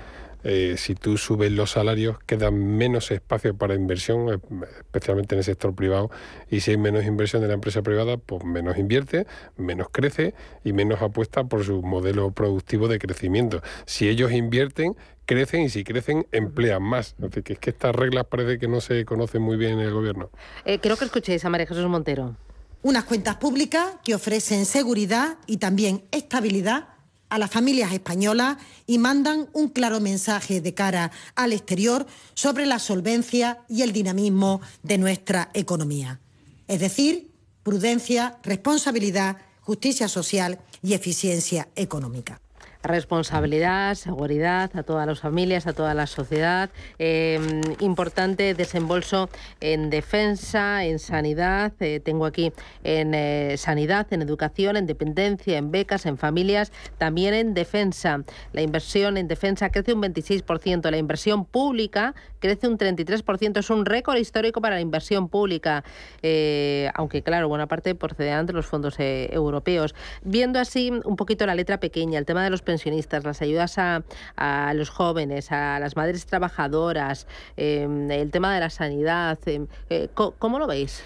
[0.43, 4.39] eh, si tú subes los salarios queda menos espacio para inversión, eh,
[4.80, 6.10] especialmente en el sector privado,
[6.49, 10.73] y si hay menos inversión de la empresa privada, pues menos invierte, menos crece y
[10.73, 13.62] menos apuesta por su modelo productivo de crecimiento.
[13.86, 17.15] Si ellos invierten, crecen y si crecen, emplean más.
[17.21, 19.93] Así que es que estas reglas parece que no se conocen muy bien en el
[19.93, 20.30] gobierno.
[20.65, 22.36] Eh, creo que escuchéis a María Jesús Montero.
[22.82, 26.99] Unas cuentas públicas que ofrecen seguridad y también estabilidad
[27.30, 32.80] a las familias españolas y mandan un claro mensaje de cara al exterior sobre la
[32.80, 36.20] solvencia y el dinamismo de nuestra economía.
[36.68, 37.32] Es decir,
[37.63, 42.42] prudencia, responsabilidad, justicia social y eficiencia económica.
[42.82, 46.70] Responsabilidad, seguridad a todas las familias, a toda la sociedad.
[46.98, 47.38] Eh,
[47.82, 51.74] importante desembolso en defensa, en sanidad.
[51.82, 52.54] eh, tengo aquí
[52.86, 58.24] en eh, sanidad, en educación, en dependencia, en becas, en familias, también en defensa.
[58.54, 63.60] La inversión en defensa crece un 26%, la inversión pública crece un 33%.
[63.60, 65.84] Es un récord histórico para la inversión pública,
[66.22, 69.96] eh, aunque claro, buena parte procederán de los fondos europeos.
[70.24, 74.04] Viendo así un poquito la letra pequeña, el tema de los pensionistas, las ayudas a,
[74.36, 77.26] a los jóvenes, a las madres trabajadoras,
[77.58, 81.02] eh, el tema de la sanidad, eh, eh, ¿co- ¿cómo lo veis?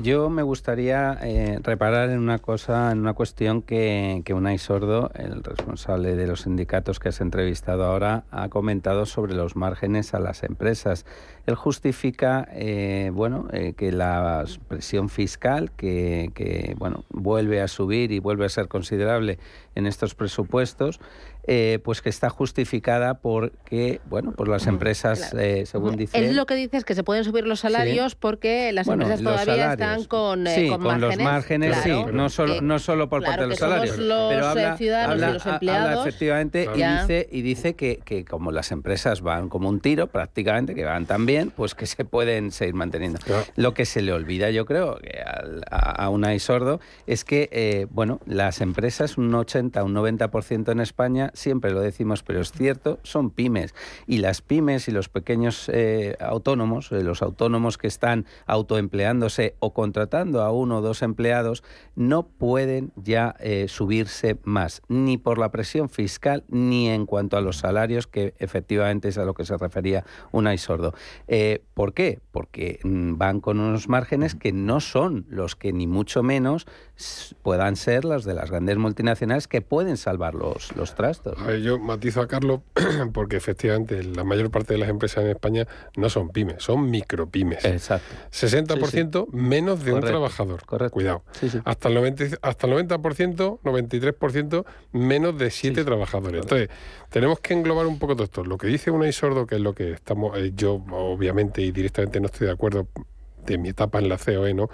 [0.00, 5.10] Yo me gustaría eh, reparar en una cosa, en una cuestión que, que Unai Sordo,
[5.14, 10.20] el responsable de los sindicatos que has entrevistado ahora, ha comentado sobre los márgenes a
[10.20, 11.06] las empresas.
[11.46, 18.12] Él justifica, eh, bueno, eh, que la presión fiscal, que, que, bueno, vuelve a subir
[18.12, 19.38] y vuelve a ser considerable
[19.74, 21.00] en estos presupuestos,
[21.44, 26.24] eh, pues que está justificada porque, bueno, pues las empresas, eh, según dice...
[26.24, 30.04] Es lo que dices, que se pueden subir los salarios porque las empresas todavía están
[30.04, 33.58] con, sí, con, con los márgenes, sí, no solo, no solo por parte de los
[33.58, 38.52] salarios, pero habla, ciudadanos y los empleados, efectivamente y dice, y dice que, que, como
[38.52, 42.52] las empresas van como un tiro prácticamente, que van tan bien, pues que se pueden
[42.52, 43.18] seguir manteniendo.
[43.56, 44.98] Lo que se le olvida, yo creo,
[45.70, 50.80] a, a Unai Sordo, es que, eh, bueno, las empresas, un 80, un 90% en
[50.80, 53.74] España, siempre lo decimos, pero es cierto, son pymes.
[54.06, 59.72] Y las pymes y los pequeños eh, autónomos, eh, los autónomos que están autoempleándose o
[59.72, 61.62] contratando a uno o dos empleados,
[61.94, 63.34] no pueden ya
[63.66, 69.08] subirse más, ni por la presión fiscal, ni en cuanto a los salarios, que efectivamente
[69.08, 70.94] es a lo que se refería Unai Sordo.
[71.74, 72.20] ¿Por qué?
[72.30, 76.66] Porque mm, van con unos márgenes que no son los que ni mucho menos
[77.42, 81.21] puedan ser los de las grandes multinacionales que pueden salvar los, los trastos.
[81.62, 82.60] Yo matizo a Carlos
[83.12, 85.66] porque efectivamente la mayor parte de las empresas en España
[85.96, 87.64] no son pymes, son micropymes.
[87.64, 88.14] Exacto.
[88.32, 90.64] 60% menos de un trabajador.
[90.64, 90.94] Correcto.
[90.94, 91.24] Cuidado.
[91.64, 96.42] Hasta el 90%, hasta el 90%, 93% menos de 7 trabajadores.
[96.42, 96.68] Entonces,
[97.10, 98.44] tenemos que englobar un poco todo esto.
[98.44, 102.20] Lo que dice Unai Sordo, que es lo que estamos, eh, yo obviamente y directamente
[102.20, 102.88] no estoy de acuerdo
[103.46, 104.70] de mi etapa en la COE, ¿no?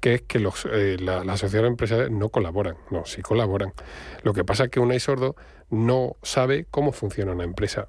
[0.00, 3.72] que es que los, eh, la, la, sociedad empresarial no colaboran, no, sí colaboran.
[4.22, 5.34] Lo que pasa es que un sordo
[5.74, 7.86] no sabe cómo funciona una empresa,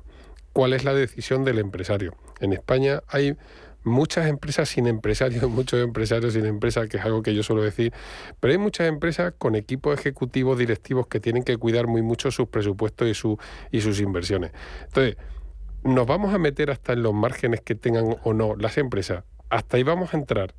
[0.54, 2.16] cuál es la decisión del empresario.
[2.40, 3.36] En España hay
[3.84, 7.94] muchas empresas sin empresarios, muchos empresarios sin empresas, que es algo que yo suelo decir,
[8.40, 12.48] pero hay muchas empresas con equipos ejecutivos, directivos que tienen que cuidar muy mucho sus
[12.48, 14.52] presupuestos y, y sus inversiones.
[14.86, 15.18] Entonces,
[15.84, 19.78] nos vamos a meter hasta en los márgenes que tengan o no las empresas hasta
[19.78, 20.54] ahí vamos a entrar.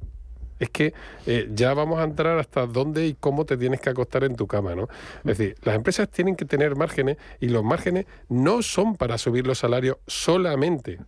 [0.59, 0.95] Es que
[1.27, 4.47] eh, ya vamos a entrar hasta dónde y cómo te tienes que acostar en tu
[4.47, 4.89] cama, ¿no?
[5.19, 9.47] Es decir, las empresas tienen que tener márgenes y los márgenes no son para subir
[9.47, 10.99] los salarios solamente.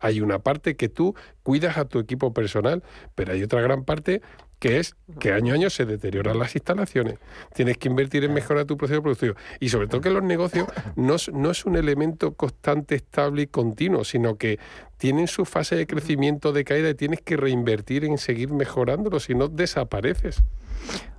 [0.00, 1.14] Hay una parte que tú
[1.48, 2.82] cuidas a tu equipo personal,
[3.14, 4.20] pero hay otra gran parte
[4.58, 7.14] que es que año a año se deterioran las instalaciones.
[7.54, 9.34] Tienes que invertir en mejorar tu proceso productivo.
[9.58, 14.04] Y sobre todo que los negocios no, no es un elemento constante, estable y continuo,
[14.04, 14.58] sino que
[14.98, 19.34] tienen su fase de crecimiento, de caída y tienes que reinvertir en seguir mejorándolo, si
[19.34, 20.42] no desapareces.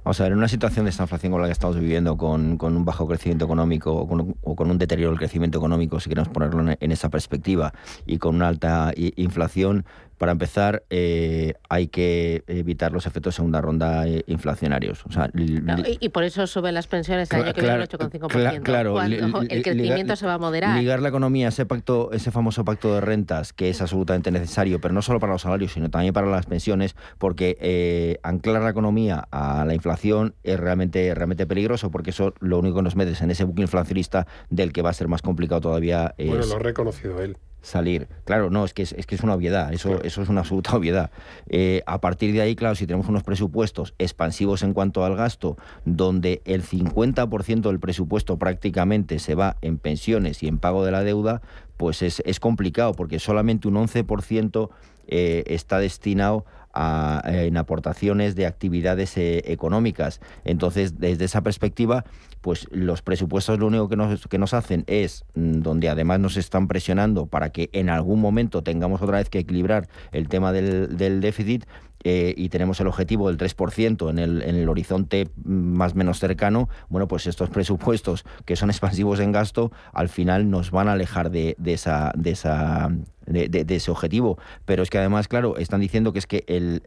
[0.04, 2.58] Vamos a ver, en una situación de esta inflación con la que estamos viviendo, con,
[2.62, 6.92] un bajo crecimiento económico o con, un deterioro del crecimiento económico, si queremos ponerlo en,
[6.92, 7.74] esa perspectiva,
[8.06, 9.86] y con una alta inflación,
[10.20, 15.06] para empezar, eh, hay que evitar los efectos de segunda ronda eh, inflacionarios.
[15.34, 18.62] y, por eso suben las pensiones al año que viene 8,5%.
[18.62, 20.78] Claro, el crecimiento se va a moderar.
[20.78, 24.94] Ligar la economía ese pacto, ese famoso pacto de rentas, que es absolutamente necesario, pero
[24.94, 29.26] no solo para los salarios, sino también para las pensiones, porque eh, anclar la economía
[29.32, 33.32] a la inflación es realmente, realmente peligroso, porque eso lo único que nos metes en
[33.32, 36.14] ese buque inflacionista del que va a ser más complicado todavía.
[36.18, 38.08] bueno, lo ha reconocido él salir.
[38.26, 41.12] Claro, no, es que es, que es una obviedad, eso, eso es una absoluta obviedad.
[41.50, 45.58] Eh, a partir de ahí, claro, si tenemos unos presupuestos expansivos en cuanto al gasto,
[45.86, 51.04] donde el 50% del presupuesto prácticamente se va en pensiones y en pago de la
[51.04, 51.42] deuda,
[51.78, 54.70] pues es, es complicado, porque solamente un 11%
[55.08, 60.22] eh, está destinado a, en aportaciones de actividades eh, económicas.
[60.46, 62.06] Entonces, desde esa perspectiva,
[62.42, 66.38] pues los presupuestos lo único que nos, que nos hacen es, mm, donde además nos
[66.38, 70.98] están presionando para que en algún momento tengamos otra vez que equilibrar el tema del,
[70.98, 71.66] del déficit,
[72.04, 76.20] eh, y tenemos el objetivo del 3% en el, en el horizonte más o menos
[76.20, 80.94] cercano, bueno, pues estos presupuestos que son expansivos en gasto, al final nos van a
[80.94, 82.90] alejar de, de esa, de esa
[83.30, 84.38] de, ese objetivo.
[84.66, 86.82] Pero es que además, claro, están diciendo que es que el,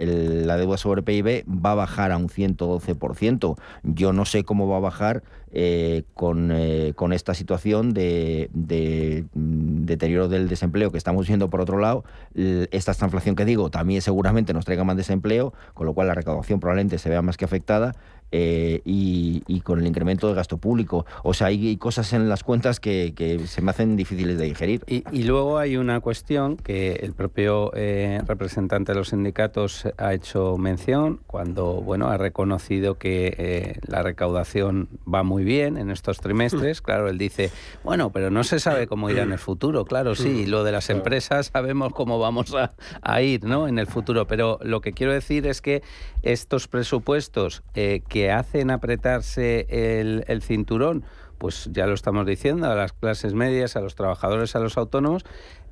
[0.47, 3.57] la deuda sobre PIB va a bajar a un 112%.
[3.83, 5.23] Yo no sé cómo va a bajar
[5.55, 11.51] eh, con, eh, con, esta situación de, de, mm, deterioro del desempleo que estamos viendo
[11.51, 12.05] por otro lado.
[12.35, 16.61] Esta inflación que digo también seguramente nos traiga más desempleo, con lo cual la recaudación
[16.61, 17.95] probablemente se vea más que afectada.
[18.35, 21.07] Eh, y, con el incremento del gasto público.
[21.23, 23.13] O sea, hay, cosas en las cuentas que,
[23.47, 24.83] se me hacen difíciles de digerir.
[24.87, 30.57] Y, luego hay una cuestión que el propio eh, representante de los sindicatos ha hecho
[30.57, 36.81] mención cuando bueno ha reconocido que eh, la recaudación va muy bien en estos trimestres.
[36.81, 36.85] Mm.
[36.85, 37.51] Claro, él dice,
[37.85, 39.85] bueno, pero no se sabe cómo irá en el futuro.
[39.85, 40.51] Claro, sí, mm.
[40.51, 42.73] lo de las empresas sabemos cómo vamos a,
[43.03, 43.69] a ir ¿no?
[43.69, 44.27] en el futuro.
[44.27, 45.83] Pero lo que quiero decir es que
[46.23, 51.05] estos presupuestos que hacen apretarse el, cinturón,
[51.39, 55.25] pues ya lo estamos diciendo, a las clases medias, a los trabajadores, a los autónomos,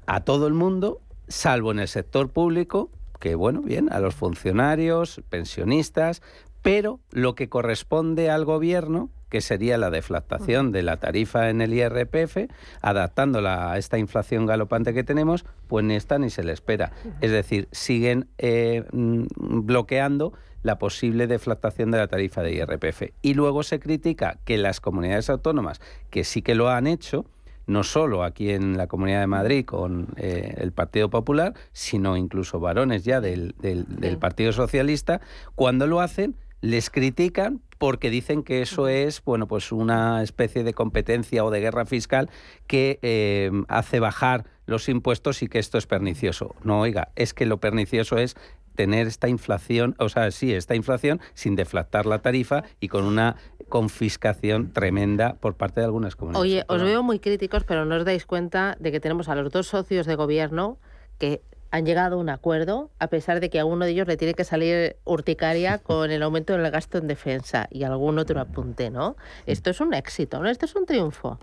[0.07, 5.21] a todo el mundo, salvo en el sector público, que bueno, bien, a los funcionarios,
[5.29, 6.23] pensionistas,
[6.63, 11.73] pero lo que corresponde al gobierno que sería la deflactación de la tarifa en el
[11.73, 12.51] IRPF,
[12.83, 16.93] adaptándola a esta inflación galopante que tenemos, pues ni está ni se le espera.
[17.21, 19.27] Es decir, siguen eh, mm,
[19.65, 20.33] bloqueando
[20.63, 23.13] la posible deflactación de la tarifa de IRPF.
[23.23, 25.81] Y luego se critica que las comunidades autónomas,
[26.11, 27.25] que sí que lo han hecho,
[27.67, 32.59] no solo aquí en la Comunidad de Madrid con eh, el Partido Popular, sino incluso
[32.59, 35.21] varones ya del, del Partido Socialista,
[35.55, 40.75] cuando lo hacen les critican porque dicen que eso es bueno pues una especie de
[40.75, 42.29] competencia o de guerra fiscal
[42.67, 46.55] que eh, hace bajar los impuestos y que esto es pernicioso.
[46.63, 48.37] No, oiga, es que lo pernicioso es
[48.75, 53.37] tener esta inflación, o sea, sí, esta inflación sin deflactar la tarifa y con una
[53.71, 56.43] confiscación tremenda por parte de algunas comunidades.
[56.43, 59.51] Oye, os veo muy críticos, pero no os dais cuenta de que tenemos a los
[59.51, 60.77] dos socios de gobierno
[61.17, 61.41] que
[61.71, 64.35] han llegado a un acuerdo, a pesar de que a uno de ellos le tiene
[64.35, 69.17] que salir urticaria con el aumento del gasto en defensa y algún otro apunte, ¿no?
[69.47, 70.49] Esto es un éxito, ¿no?
[70.49, 71.39] Esto es un triunfo.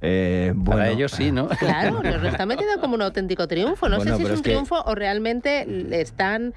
[0.00, 1.48] Eh, Para ellos sí, ¿no?
[1.58, 3.88] Claro, nos lo están metiendo como un auténtico triunfo.
[3.88, 5.66] No sé si es un triunfo o realmente
[6.00, 6.54] están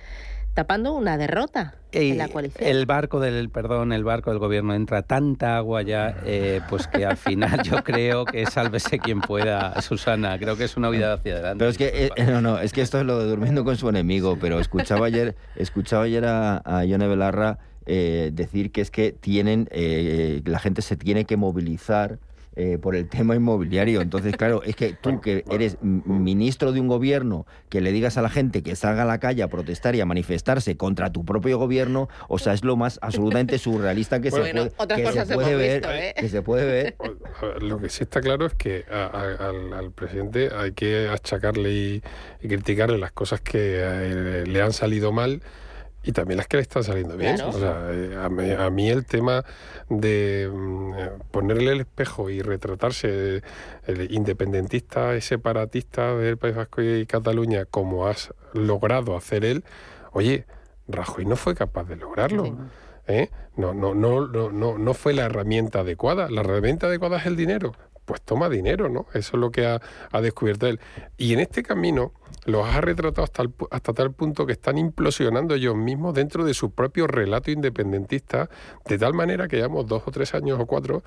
[0.54, 2.68] tapando una derrota en la coalición.
[2.68, 7.06] El barco del, perdón, el barco del gobierno entra tanta agua ya, eh, pues que
[7.06, 10.38] al final yo creo que sálvese quien pueda, Susana.
[10.38, 11.60] Creo que es una vida hacia adelante.
[11.60, 13.89] Pero es que eh, no, no, es que esto es lo de durmiendo con su
[13.89, 14.38] enemigo.
[14.39, 19.68] Pero escuchaba ayer, escuchaba ayer a, a Yone Belarra eh, decir que es que tienen,
[20.45, 22.20] la gente se tiene que movilizar
[22.56, 24.02] eh, por el tema inmobiliario.
[24.02, 28.22] Entonces, claro, es que tú que eres ministro de un gobierno, que le digas a
[28.22, 31.58] la gente que salga a la calle a protestar y a manifestarse contra tu propio
[31.58, 34.54] gobierno, o sea, es lo más absolutamente surrealista que, se, puede,
[35.56, 35.84] ver.
[35.89, 36.14] ¿eh?
[36.18, 36.95] Que se puede ver.
[37.62, 42.02] Lo que sí está claro es que al, presidente hay que achacarle y,
[42.41, 45.41] criticarle las cosas que eh, le han salido mal
[46.04, 47.39] y también las que le están saliendo bien.
[47.41, 49.45] O sea, eh, a, mí, el tema
[49.89, 50.93] de mm,
[51.32, 53.41] ponerle el espejo y retratarse
[53.86, 59.64] el independentista y separatista del País Vasco y Cataluña como has logrado hacer él,
[60.12, 60.45] oye,
[60.88, 62.58] Rajoy no fue capaz de lograrlo.
[63.08, 63.30] ¿eh?
[63.56, 66.30] No, no, no, no, no fue la herramienta adecuada.
[66.30, 67.74] La herramienta adecuada es el dinero.
[68.12, 69.05] Pues toma dinero, ¿no?
[69.14, 69.80] Eso es lo que ha,
[70.22, 70.82] descubierto él.
[71.16, 72.12] Y en este camino
[72.43, 76.72] los ha retratado hasta, hasta tal punto que están implosionando ellos mismos dentro de su
[76.72, 78.49] propio relato independentista,
[78.86, 81.03] de tal manera que llevamos dos o tres años o cuatro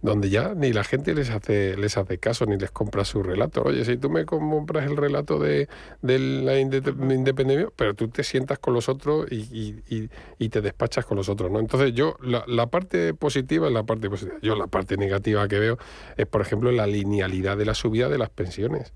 [0.00, 3.62] donde ya ni la gente les hace, les hace caso ni les compra su relato.
[3.62, 5.68] Oye, si tú me compras el relato de,
[6.02, 11.50] la independencia, pero tú te sientas con los otros y, te despachas con los otros,
[11.50, 11.58] ¿no?
[11.58, 14.36] Entonces yo, la, la, parte positiva es la parte positiva.
[14.40, 15.78] Yo la parte negativa que veo
[16.16, 18.92] es, por ejemplo, la linealidad de la subida de las pensiones.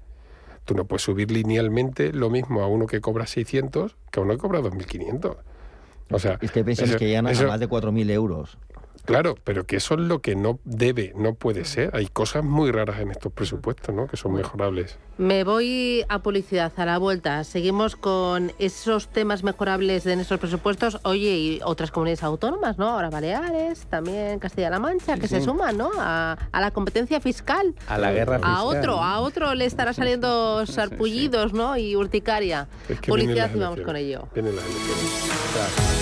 [0.64, 4.34] Tú no puedes subir linealmente lo mismo a uno que cobra 600 que a uno
[4.34, 5.36] que cobra 2.500.
[6.10, 8.58] O sea, es que hay pensiones que llegan a más de 4.000 euros.
[9.04, 11.90] Claro, pero que eso es lo que no debe, no puede ser.
[11.94, 14.06] Hay cosas muy raras en estos presupuestos, ¿no?
[14.06, 14.98] Que son mejorables.
[15.18, 17.42] Me voy a publicidad a la vuelta.
[17.44, 21.00] Seguimos con esos temas mejorables en estos presupuestos.
[21.02, 22.88] Oye, y otras comunidades autónomas, ¿no?
[22.90, 25.90] Ahora Baleares, también Castilla-La Mancha, que se suman, ¿no?
[25.98, 27.74] A, la competencia fiscal.
[27.88, 28.54] A la guerra fiscal.
[28.54, 31.76] A otro, a otro le estará saliendo sarpullidos, ¿no?
[31.76, 32.68] Y urticaria.
[33.06, 34.28] publicidad y vamos con ello.
[34.34, 36.01] Vienen las elecciones.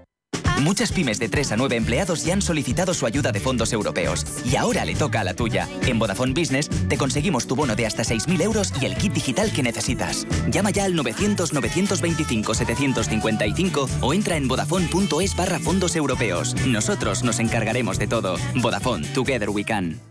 [0.61, 4.27] Muchas pymes de 3 a 9 empleados ya han solicitado su ayuda de fondos europeos.
[4.45, 5.67] Y ahora le toca a la tuya.
[5.87, 9.51] En Vodafone Business te conseguimos tu bono de hasta 6.000 euros y el kit digital
[9.51, 10.27] que necesitas.
[10.49, 16.55] Llama ya al 900-925-755 o entra en vodafone.es barra fondos europeos.
[16.67, 18.35] Nosotros nos encargaremos de todo.
[18.55, 20.10] Vodafone, Together We Can.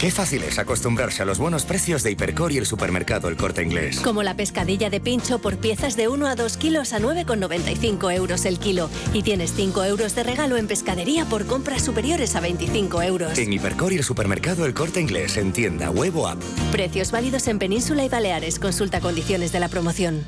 [0.00, 3.64] Qué fácil es acostumbrarse a los buenos precios de Hipercor y el supermercado El Corte
[3.64, 3.98] Inglés.
[3.98, 8.44] Como la pescadilla de pincho por piezas de 1 a 2 kilos a 9,95 euros
[8.44, 8.90] el kilo.
[9.12, 13.36] Y tienes 5 euros de regalo en pescadería por compras superiores a 25 euros.
[13.38, 16.40] En Hipercor y el supermercado El Corte Inglés, en tienda, web o app.
[16.70, 18.60] Precios válidos en Península y Baleares.
[18.60, 20.24] Consulta condiciones de la promoción.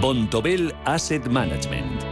[0.00, 2.11] Bontobel Asset Management.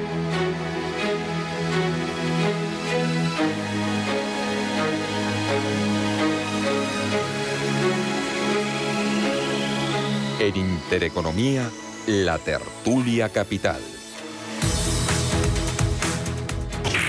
[10.41, 11.69] En Intereconomía,
[12.07, 13.79] la tertulia capital.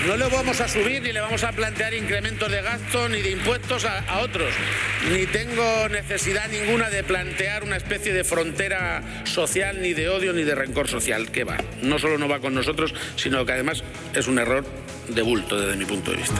[0.05, 3.31] No le vamos a subir ni le vamos a plantear incrementos de gastos ni de
[3.31, 4.53] impuestos a, a, otros.
[5.11, 10.43] Ni tengo necesidad ninguna de plantear una especie de frontera social, ni de odio, ni
[10.43, 11.31] de rencor social.
[11.31, 11.57] Que va.
[11.81, 14.63] No solo no va con nosotros, sino que además es un error
[15.07, 16.39] de bulto desde mi punto de vista.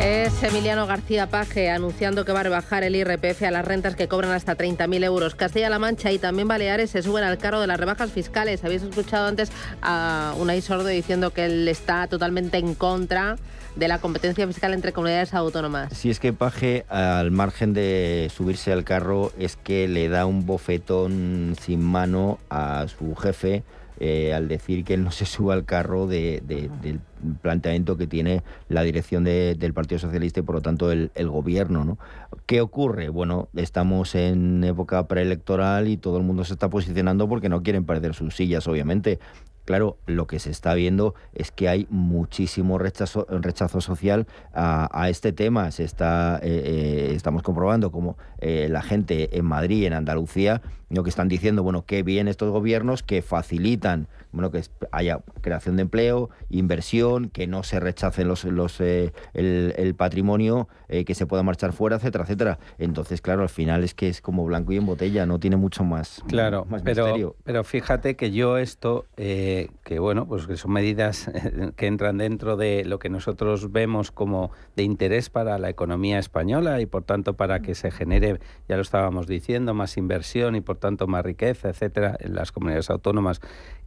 [0.00, 4.08] Es Emiliano García Paje anunciando que va a rebajar el IRPF a las rentas que
[4.08, 5.36] cobran hasta 30.000 euros.
[5.36, 8.64] Castilla-La Mancha y también Baleares se suben al carro de las rebajas fiscales.
[8.64, 13.36] Habéis escuchado antes a Unai Sordo diciendo que él está totalmente en contra
[13.76, 15.96] de la competencia fiscal entre comunidades autónomas.
[15.96, 20.46] Si es que Paje, al margen de subirse al carro, es que le da un
[20.46, 23.62] bofetón sin mano a su jefe
[24.00, 26.98] eh, al decir que él no se suba al carro de, de, del
[27.40, 31.84] planteamiento que tiene la dirección de, del Partido Socialista y por lo tanto el, gobierno.
[31.84, 31.98] ¿no?
[32.46, 33.08] ¿Qué ocurre?
[33.08, 37.84] Bueno, estamos en época preelectoral y todo el mundo se está posicionando porque no quieren
[37.84, 39.18] perder sus sillas, obviamente.
[39.64, 45.32] Claro, lo que se está viendo es que hay muchísimo rechazo, rechazo social a, este
[45.32, 45.70] tema.
[45.70, 50.62] Se está, eh, eh, estamos comprobando como eh, la gente en Madrid, en Andalucía,
[50.92, 54.62] lo que están diciendo, bueno, qué bien estos gobiernos que facilitan, bueno, que
[54.92, 61.14] haya creación de empleo, inversión, que no se rechacen los, los el, el, patrimonio, que
[61.14, 62.58] se pueda marchar fuera, etcétera, etcétera.
[62.78, 65.84] Entonces, claro, al final es que es como blanco y en botella, no tiene mucho
[65.84, 66.22] más.
[66.28, 67.36] Claro, más pero, misterio.
[67.44, 71.30] pero fíjate que yo esto que bueno, pues que son medidas
[71.76, 76.80] que entran dentro de lo que nosotros vemos como de interés para la economía española
[76.80, 80.78] y por tanto para que se genere, ya lo estábamos diciendo, más inversión y por
[80.82, 83.40] tanto más riqueza, etcétera, en las comunidades autónomas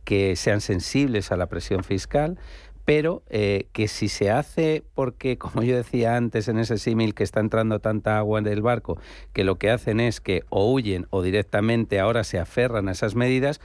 [0.06, 2.40] que sean sensibles a la presión fiscal,
[2.86, 7.24] pero eh, que si se hace porque, como yo decía antes en ese símil, que
[7.24, 8.98] está entrando tanta agua en el barco,
[9.34, 13.16] que lo que hacen es que o huyen o directamente ahora se aferran a esas
[13.16, 13.60] medidas,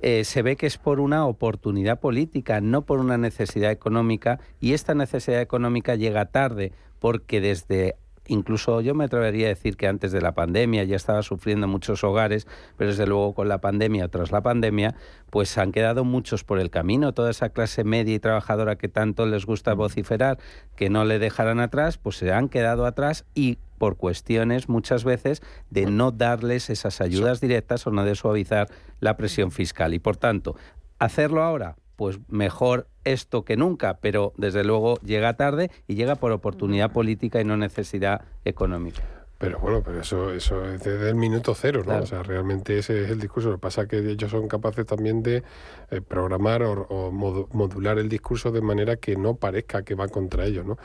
[0.00, 4.74] eh, se ve que es por una oportunidad política, no por una necesidad económica, y
[4.74, 7.96] esta necesidad económica llega tarde, porque desde
[8.26, 12.04] incluso yo me atrevería a decir que antes de la pandemia ya estaba sufriendo muchos
[12.04, 12.46] hogares,
[12.76, 14.94] pero desde luego con la pandemia o tras la pandemia,
[15.30, 17.12] pues han quedado muchos por el camino.
[17.12, 20.38] Toda esa clase media y trabajadora que tanto les gusta vociferar,
[20.76, 25.42] que no le dejaran atrás, pues se han quedado atrás y por cuestiones muchas veces
[25.70, 28.68] de no darles esas ayudas directas o no de suavizar
[29.00, 29.94] la presión fiscal.
[29.94, 30.56] Y por tanto,
[30.98, 36.32] hacerlo ahora, pues mejor esto que nunca, pero desde luego llega tarde y llega por
[36.32, 39.02] oportunidad política y no necesidad económica.
[39.36, 41.86] Pero bueno, pero eso, eso es desde el minuto cero, ¿no?
[41.86, 42.04] Claro.
[42.04, 43.50] O sea, realmente ese es el discurso.
[43.50, 45.42] Lo que pasa es que ellos son capaces también de
[45.90, 50.46] eh, programar o, o, modular el discurso de manera que no parezca que va contra
[50.46, 50.78] ellos, ¿no?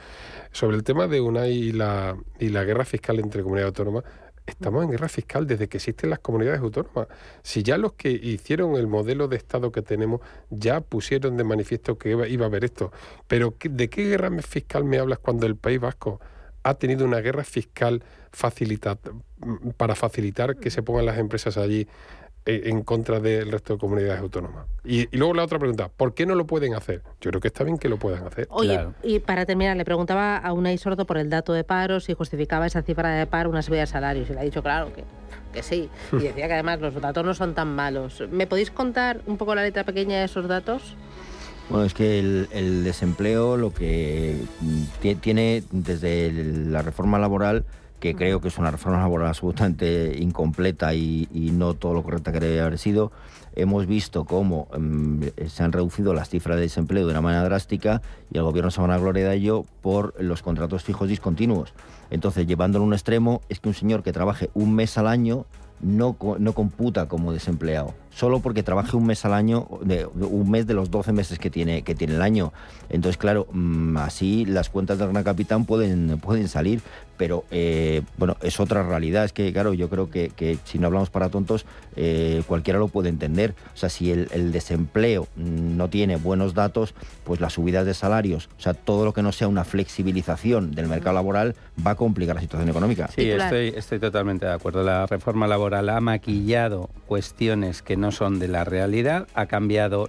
[0.51, 4.03] Sobre el tema de UNAI y la, y la guerra fiscal entre comunidades autónomas,
[4.49, 7.07] estamos en guerra fiscal desde que existen las comunidades autónomas.
[7.43, 11.97] Si ya los que hicieron el modelo de Estado que tenemos ya pusieron de manifiesto
[11.97, 12.91] que iba, a haber esto,
[13.27, 16.19] pero ¿de qué guerra fiscal me hablas cuando el País Vasco
[16.63, 18.97] ha tenido una guerra fiscal facilita,
[19.77, 21.87] para facilitar que se pongan las empresas allí
[22.49, 24.65] en contra del resto de comunidades autónomas.
[24.83, 27.01] Y, y, luego la otra pregunta, ¿por qué no lo pueden hacer?
[27.21, 28.47] Yo creo que está bien que lo puedan hacer.
[28.49, 28.93] Oye, claro.
[29.03, 32.67] y para terminar, le preguntaba a Unai Sordo por el dato de paro, si justificaba
[32.67, 34.29] esa cifra de paro una subida de salarios.
[34.29, 35.03] Y le ha dicho, claro, que,
[35.53, 35.89] que sí.
[36.13, 38.23] Y decía que además los datos no son tan malos.
[38.31, 40.95] ¿Me podéis contar un poco la letra pequeña de esos datos?
[41.69, 47.63] Bueno, es que el, desempleo lo que mm, tiene desde la reforma laboral
[47.99, 52.39] que creo que es una reforma laboral absolutamente incompleta y, no todo lo correcta que
[52.39, 53.11] debe haber sido.
[53.55, 58.01] Hemos visto cómo mm, se han reducido las cifras de desempleo de una manera drástica
[58.31, 61.73] y el gobierno se va a gloria de ello por los contratos fijos discontinuos.
[62.09, 65.45] Entonces, llevándolo a un extremo, es que un señor que trabaje un mes al año
[65.81, 70.67] no, no computa como desempleado solo porque trabaje un mes al año, de, un mes
[70.67, 72.51] de los 12 meses que tiene, que tiene el año.
[72.89, 76.81] Entonces, claro, mm, así las cuentas del Gran Capitán pueden, pueden salir,
[77.19, 79.23] pero eh, bueno, es otra realidad.
[79.25, 81.65] Es que, claro, yo creo que, si no hablamos para tontos,
[81.95, 83.55] eh, cualquiera lo puede entender.
[83.73, 88.61] O sea, si el, desempleo no tiene buenos datos, pues las subidas de salarios, o
[88.61, 91.55] sea, todo lo que no sea una flexibilización del mercado laboral
[91.85, 93.09] va a complicar la situación económica.
[93.13, 94.83] Sí, estoy, estoy totalmente de acuerdo.
[94.83, 100.07] La reforma laboral ha maquillado cuestiones que no son de la realidad, ha cambiado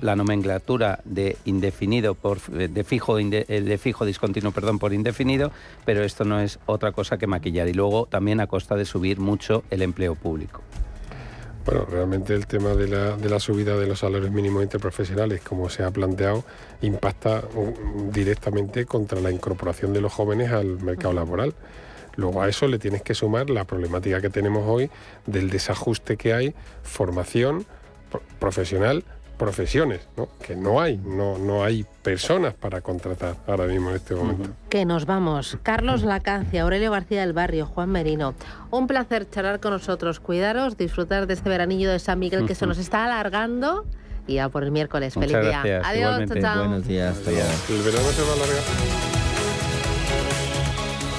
[0.00, 5.50] la nomenclatura de indefinido por de fijo eh, de fijo discontinuo, perdón, por indefinido,
[5.84, 9.18] pero esto no es otra cosa que maquillar y luego también a costa de subir
[9.18, 10.62] mucho el empleo público.
[11.64, 15.70] Bueno, realmente el tema de la, de la, subida de los salarios mínimos interprofesionales, como
[15.70, 16.44] se ha planteado,
[16.82, 21.54] impacta mm, directamente contra la incorporación de los jóvenes al mercado laboral.
[22.16, 24.90] Luego a eso le tienes que sumar la problemática que tenemos hoy
[25.26, 27.66] del desajuste que hay, formación
[28.38, 29.04] profesional,
[29.36, 30.28] profesiones, ¿no?
[30.44, 34.50] que no hay, no, no hay personas para contratar ahora mismo en este momento.
[34.68, 35.58] Que nos vamos.
[35.62, 38.34] Carlos Lacancia, Aurelio García del Barrio, Juan Merino.
[38.70, 42.66] Un placer charlar con nosotros, cuidaros, disfrutar de este veranillo de San Miguel que se
[42.66, 43.84] nos está alargando
[44.26, 45.14] y ya por el miércoles.
[45.14, 45.82] Feliz día.
[45.84, 47.18] Adiós, chao, Buenos días.
[47.26, 49.23] El verano se va a alargar.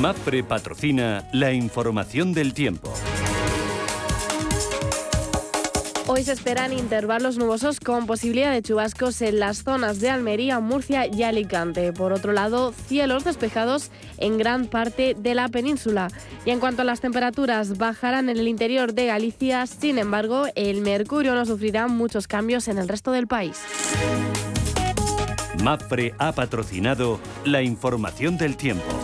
[0.00, 2.92] MAPRE patrocina la información del tiempo.
[6.06, 11.06] Hoy se esperan intervalos nubosos con posibilidad de chubascos en las zonas de Almería, Murcia
[11.06, 11.94] y Alicante.
[11.94, 16.08] Por otro lado, cielos despejados en gran parte de la península.
[16.44, 19.66] Y en cuanto a las temperaturas, bajarán en el interior de Galicia.
[19.66, 23.62] Sin embargo, el mercurio no sufrirá muchos cambios en el resto del país.
[25.64, 29.03] MAPRE ha patrocinado la información del tiempo.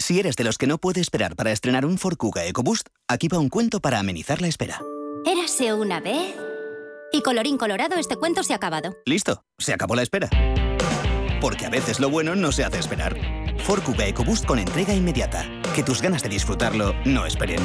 [0.00, 3.28] Si eres de los que no puede esperar para estrenar un Ford Kuga EcoBoost, aquí
[3.28, 4.80] va un cuento para amenizar la espera.
[5.26, 6.34] Érase una vez...
[7.12, 8.96] Y colorín colorado, este cuento se ha acabado.
[9.04, 10.30] Listo, se acabó la espera.
[11.40, 13.14] Porque a veces lo bueno no se hace esperar.
[13.64, 15.44] Ford Kuga EcoBoost con entrega inmediata.
[15.74, 17.60] Que tus ganas de disfrutarlo no esperen.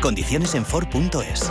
[0.00, 1.50] Condiciones en Ford.es.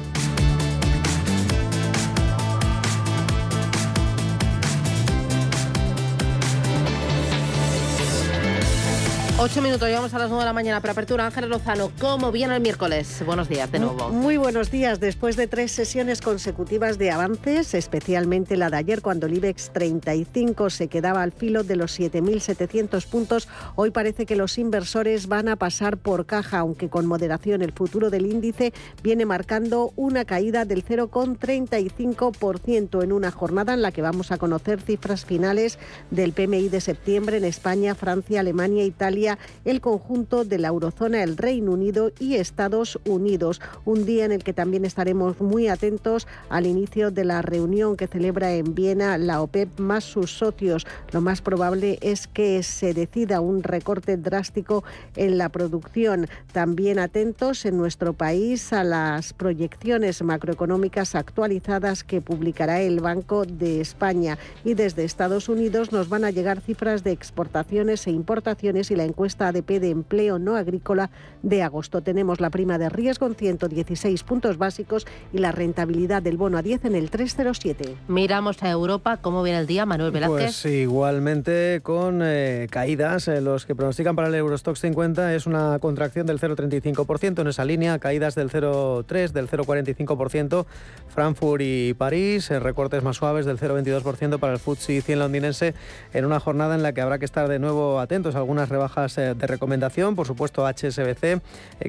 [9.43, 10.81] Ocho minutos, llegamos a las nueve de la mañana.
[10.81, 13.23] Para apertura, Ángeles Lozano, ¿cómo viene el miércoles?
[13.25, 14.09] Buenos días de nuevo.
[14.09, 14.99] Muy buenos días.
[14.99, 20.69] Después de tres sesiones consecutivas de avances, especialmente la de ayer, cuando el IBEX 35
[20.69, 25.55] se quedaba al filo de los 7.700 puntos, hoy parece que los inversores van a
[25.55, 27.63] pasar por caja, aunque con moderación.
[27.63, 33.91] El futuro del índice viene marcando una caída del 0,35% en una jornada en la
[33.91, 35.79] que vamos a conocer cifras finales
[36.11, 39.30] del PMI de septiembre en España, Francia, Alemania, Italia
[39.65, 43.61] el conjunto de la eurozona, el Reino Unido y Estados Unidos.
[43.85, 48.07] Un día en el que también estaremos muy atentos al inicio de la reunión que
[48.07, 50.85] celebra en Viena la OPEP más sus socios.
[51.11, 54.83] Lo más probable es que se decida un recorte drástico
[55.15, 56.27] en la producción.
[56.51, 63.81] También atentos en nuestro país a las proyecciones macroeconómicas actualizadas que publicará el Banco de
[63.81, 64.37] España.
[64.63, 69.03] Y desde Estados Unidos nos van a llegar cifras de exportaciones e importaciones y la
[69.03, 71.09] encuesta ADP de empleo no agrícola
[71.43, 72.01] de agosto.
[72.01, 76.61] Tenemos la prima de riesgo en 116 puntos básicos y la rentabilidad del bono a
[76.61, 77.95] 10 en el 307.
[78.07, 80.61] Miramos a Europa, ¿cómo viene el día, Manuel Velázquez?
[80.61, 83.27] Pues igualmente con eh, caídas.
[83.27, 87.41] Eh, los que pronostican para el Eurostox 50 es una contracción del 0,35%.
[87.41, 90.65] En esa línea, caídas del 0,3%, del 0,45%.
[91.09, 95.73] Frankfurt y París, eh, recortes más suaves del 0,22% para el FTSE 100 londinense
[96.13, 99.10] en una jornada en la que habrá que estar de nuevo atentos a algunas rebajas
[99.15, 100.15] de recomendación.
[100.15, 101.41] Por supuesto, HSBC, eh,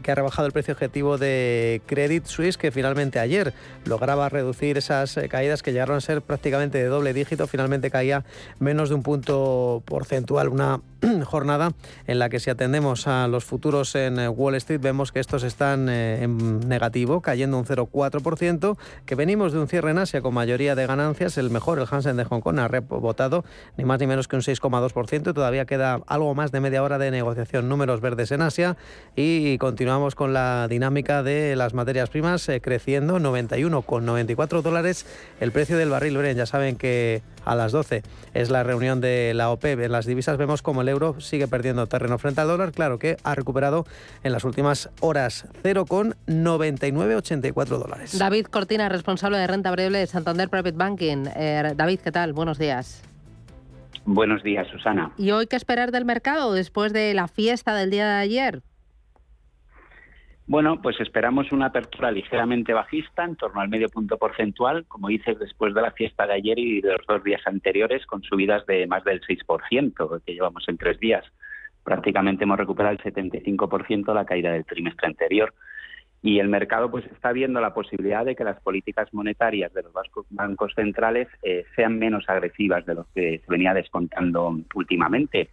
[0.03, 3.53] que ha rebajado el precio objetivo de Credit Suisse, que finalmente ayer
[3.85, 7.47] lograba reducir esas eh, caídas que llegaron a ser prácticamente de doble dígito.
[7.47, 8.25] Finalmente caía
[8.59, 10.49] menos de un punto porcentual.
[10.49, 10.81] Una
[11.25, 11.73] jornada
[12.07, 15.43] en la que si atendemos a los futuros en eh, Wall Street vemos que estos
[15.43, 20.75] están en negativo, cayendo un 0,4%, que venimos de un cierre en Asia con mayoría
[20.75, 21.39] de ganancias.
[21.39, 23.45] El mejor, el Hansen de Hong Kong, ha rebotado
[23.77, 25.35] ni más ni menos que un 6,2%.
[25.35, 28.77] Todavía queda algo más de media hora de negociación números verdes en Asia
[29.15, 35.07] y continuamos con la dinámica de las materias primas eh, creciendo 91,94 dólares
[35.41, 36.37] el precio del barril Bren.
[36.37, 38.03] Ya saben que a las 12
[38.35, 39.81] es la reunión de la OPEP.
[39.81, 42.73] En las divisas vemos como el euro sigue perdiendo terreno frente al dólar.
[42.73, 43.87] Claro que ha recuperado
[44.23, 48.19] en las últimas horas 0,9984 dólares.
[48.19, 51.25] David Cortina, responsable de renta variable de Santander Private Banking.
[51.37, 52.33] Eh, David, ¿qué tal?
[52.33, 53.03] Buenos días.
[54.05, 55.13] Buenos días, Susana.
[55.17, 58.63] ¿Y hoy qué esperar del mercado después de la fiesta del día de ayer?
[60.47, 65.39] Bueno, pues esperamos una apertura ligeramente bajista, en torno al medio punto porcentual, como dices,
[65.39, 68.87] después de la fiesta de ayer y de los dos días anteriores, con subidas de
[68.89, 71.25] más del 6% que llevamos en tres días.
[71.85, 75.55] Prácticamente hemos recuperado el 75% la caída del trimestre anterior
[76.23, 79.93] y el mercado pues está viendo la posibilidad de que las políticas monetarias de los
[80.31, 85.51] bancos centrales eh, sean menos agresivas de lo que se venía descontando últimamente.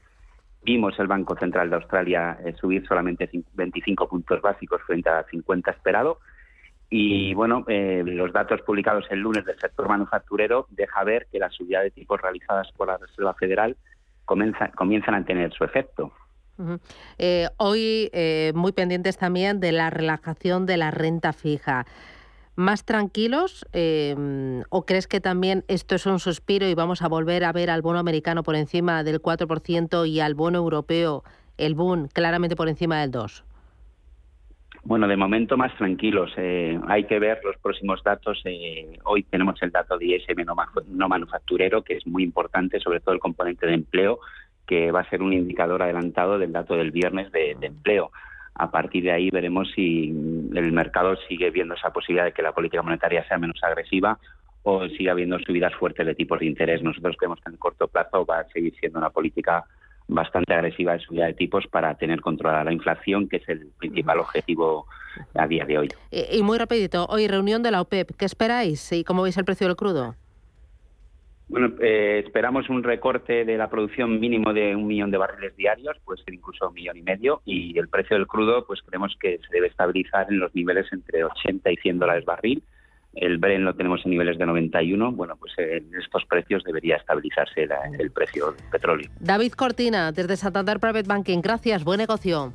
[0.61, 5.71] Vimos el Banco Central de Australia eh, subir solamente 25 puntos básicos frente a 50
[5.71, 6.19] esperado.
[6.91, 11.49] Y bueno, eh, los datos publicados el lunes del sector manufacturero deja ver que la
[11.49, 13.75] subida de tipos realizadas por la Reserva Federal
[14.25, 16.13] comienzan a tener su efecto.
[17.17, 21.85] Eh, hoy eh, muy pendientes también de la relajación de la renta fija.
[22.55, 27.45] ¿Más tranquilos em, o crees que también esto es un suspiro y vamos a volver
[27.45, 31.23] a ver al bono americano por encima del 4% y al bono europeo,
[31.57, 33.43] el boom, claramente por encima del 2%?
[34.83, 36.31] Bueno, de momento más tranquilos.
[36.37, 38.41] Eh, hay que ver los próximos datos.
[39.03, 40.45] hoy tenemos el dato de ISM
[40.87, 44.19] no manufacturero, que es muy importante, sobre todo el componente de empleo
[44.69, 48.11] que va a ser un indicador adelantado del dato del viernes de, empleo.
[48.53, 50.09] A partir de ahí veremos si
[50.53, 54.19] el mercado sigue viendo esa posibilidad de que la política monetaria sea menos agresiva
[54.61, 56.83] o sigue habiendo subidas fuertes de tipos de interés.
[56.83, 59.65] Nosotros creemos que en corto plazo va a seguir siendo una política
[60.07, 64.19] bastante agresiva de subida de tipos para tener controlada la inflación, que es el principal
[64.19, 64.85] objetivo
[65.33, 65.89] a día de hoy.
[66.11, 69.65] Y, muy rapidito, hoy reunión de la OPEP, ¿qué esperáis y cómo veis el precio
[69.65, 70.13] del crudo?
[71.49, 75.97] Bueno, eh, esperamos un recorte de la producción mínimo de un millón de barriles diarios,
[76.05, 79.39] puede ser incluso un millón y medio, y el precio del crudo, pues creemos que
[79.39, 82.63] se debe estabilizar en los niveles entre 80 y 100 dólares barril.
[83.15, 85.11] El Bren lo tenemos en niveles de 91.
[85.13, 89.09] Bueno, pues en estos precios debería estabilizarse el precio del petróleo.
[89.19, 91.41] David Cortina, desde Santander Private Banking.
[91.41, 92.53] Gracias, buen negocio.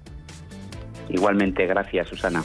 [1.09, 2.43] Igualmente, gracias, Susana.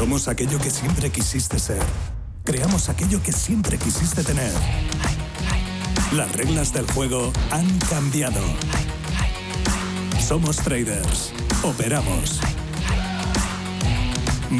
[0.00, 1.82] Somos aquello que siempre quisiste ser.
[2.42, 4.50] Creamos aquello que siempre quisiste tener.
[6.14, 8.40] Las reglas del juego han cambiado.
[10.18, 11.34] Somos traders.
[11.62, 12.40] Operamos.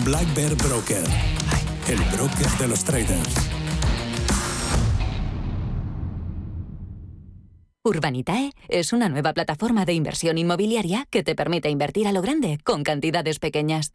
[0.05, 1.05] Black Bear Broker.
[1.89, 3.35] El broker de los traders.
[7.83, 12.59] Urbanitae es una nueva plataforma de inversión inmobiliaria que te permite invertir a lo grande
[12.63, 13.95] con cantidades pequeñas.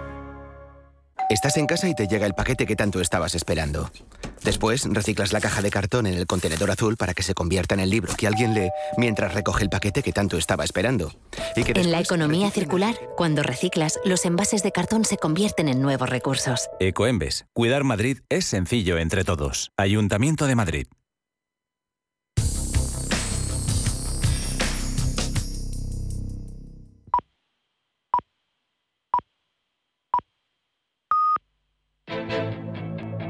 [1.31, 3.89] Estás en casa y te llega el paquete que tanto estabas esperando.
[4.43, 7.79] Después reciclas la caja de cartón en el contenedor azul para que se convierta en
[7.79, 11.13] el libro que alguien lee mientras recoge el paquete que tanto estaba esperando.
[11.55, 16.69] en la economía circular, cuando reciclas, los envases de cartón se convierten en nuevos recursos.
[16.81, 17.45] Ecoembes.
[17.53, 19.71] Cuidar Madrid es sencillo entre todos.
[19.77, 20.87] Ayuntamiento de Madrid.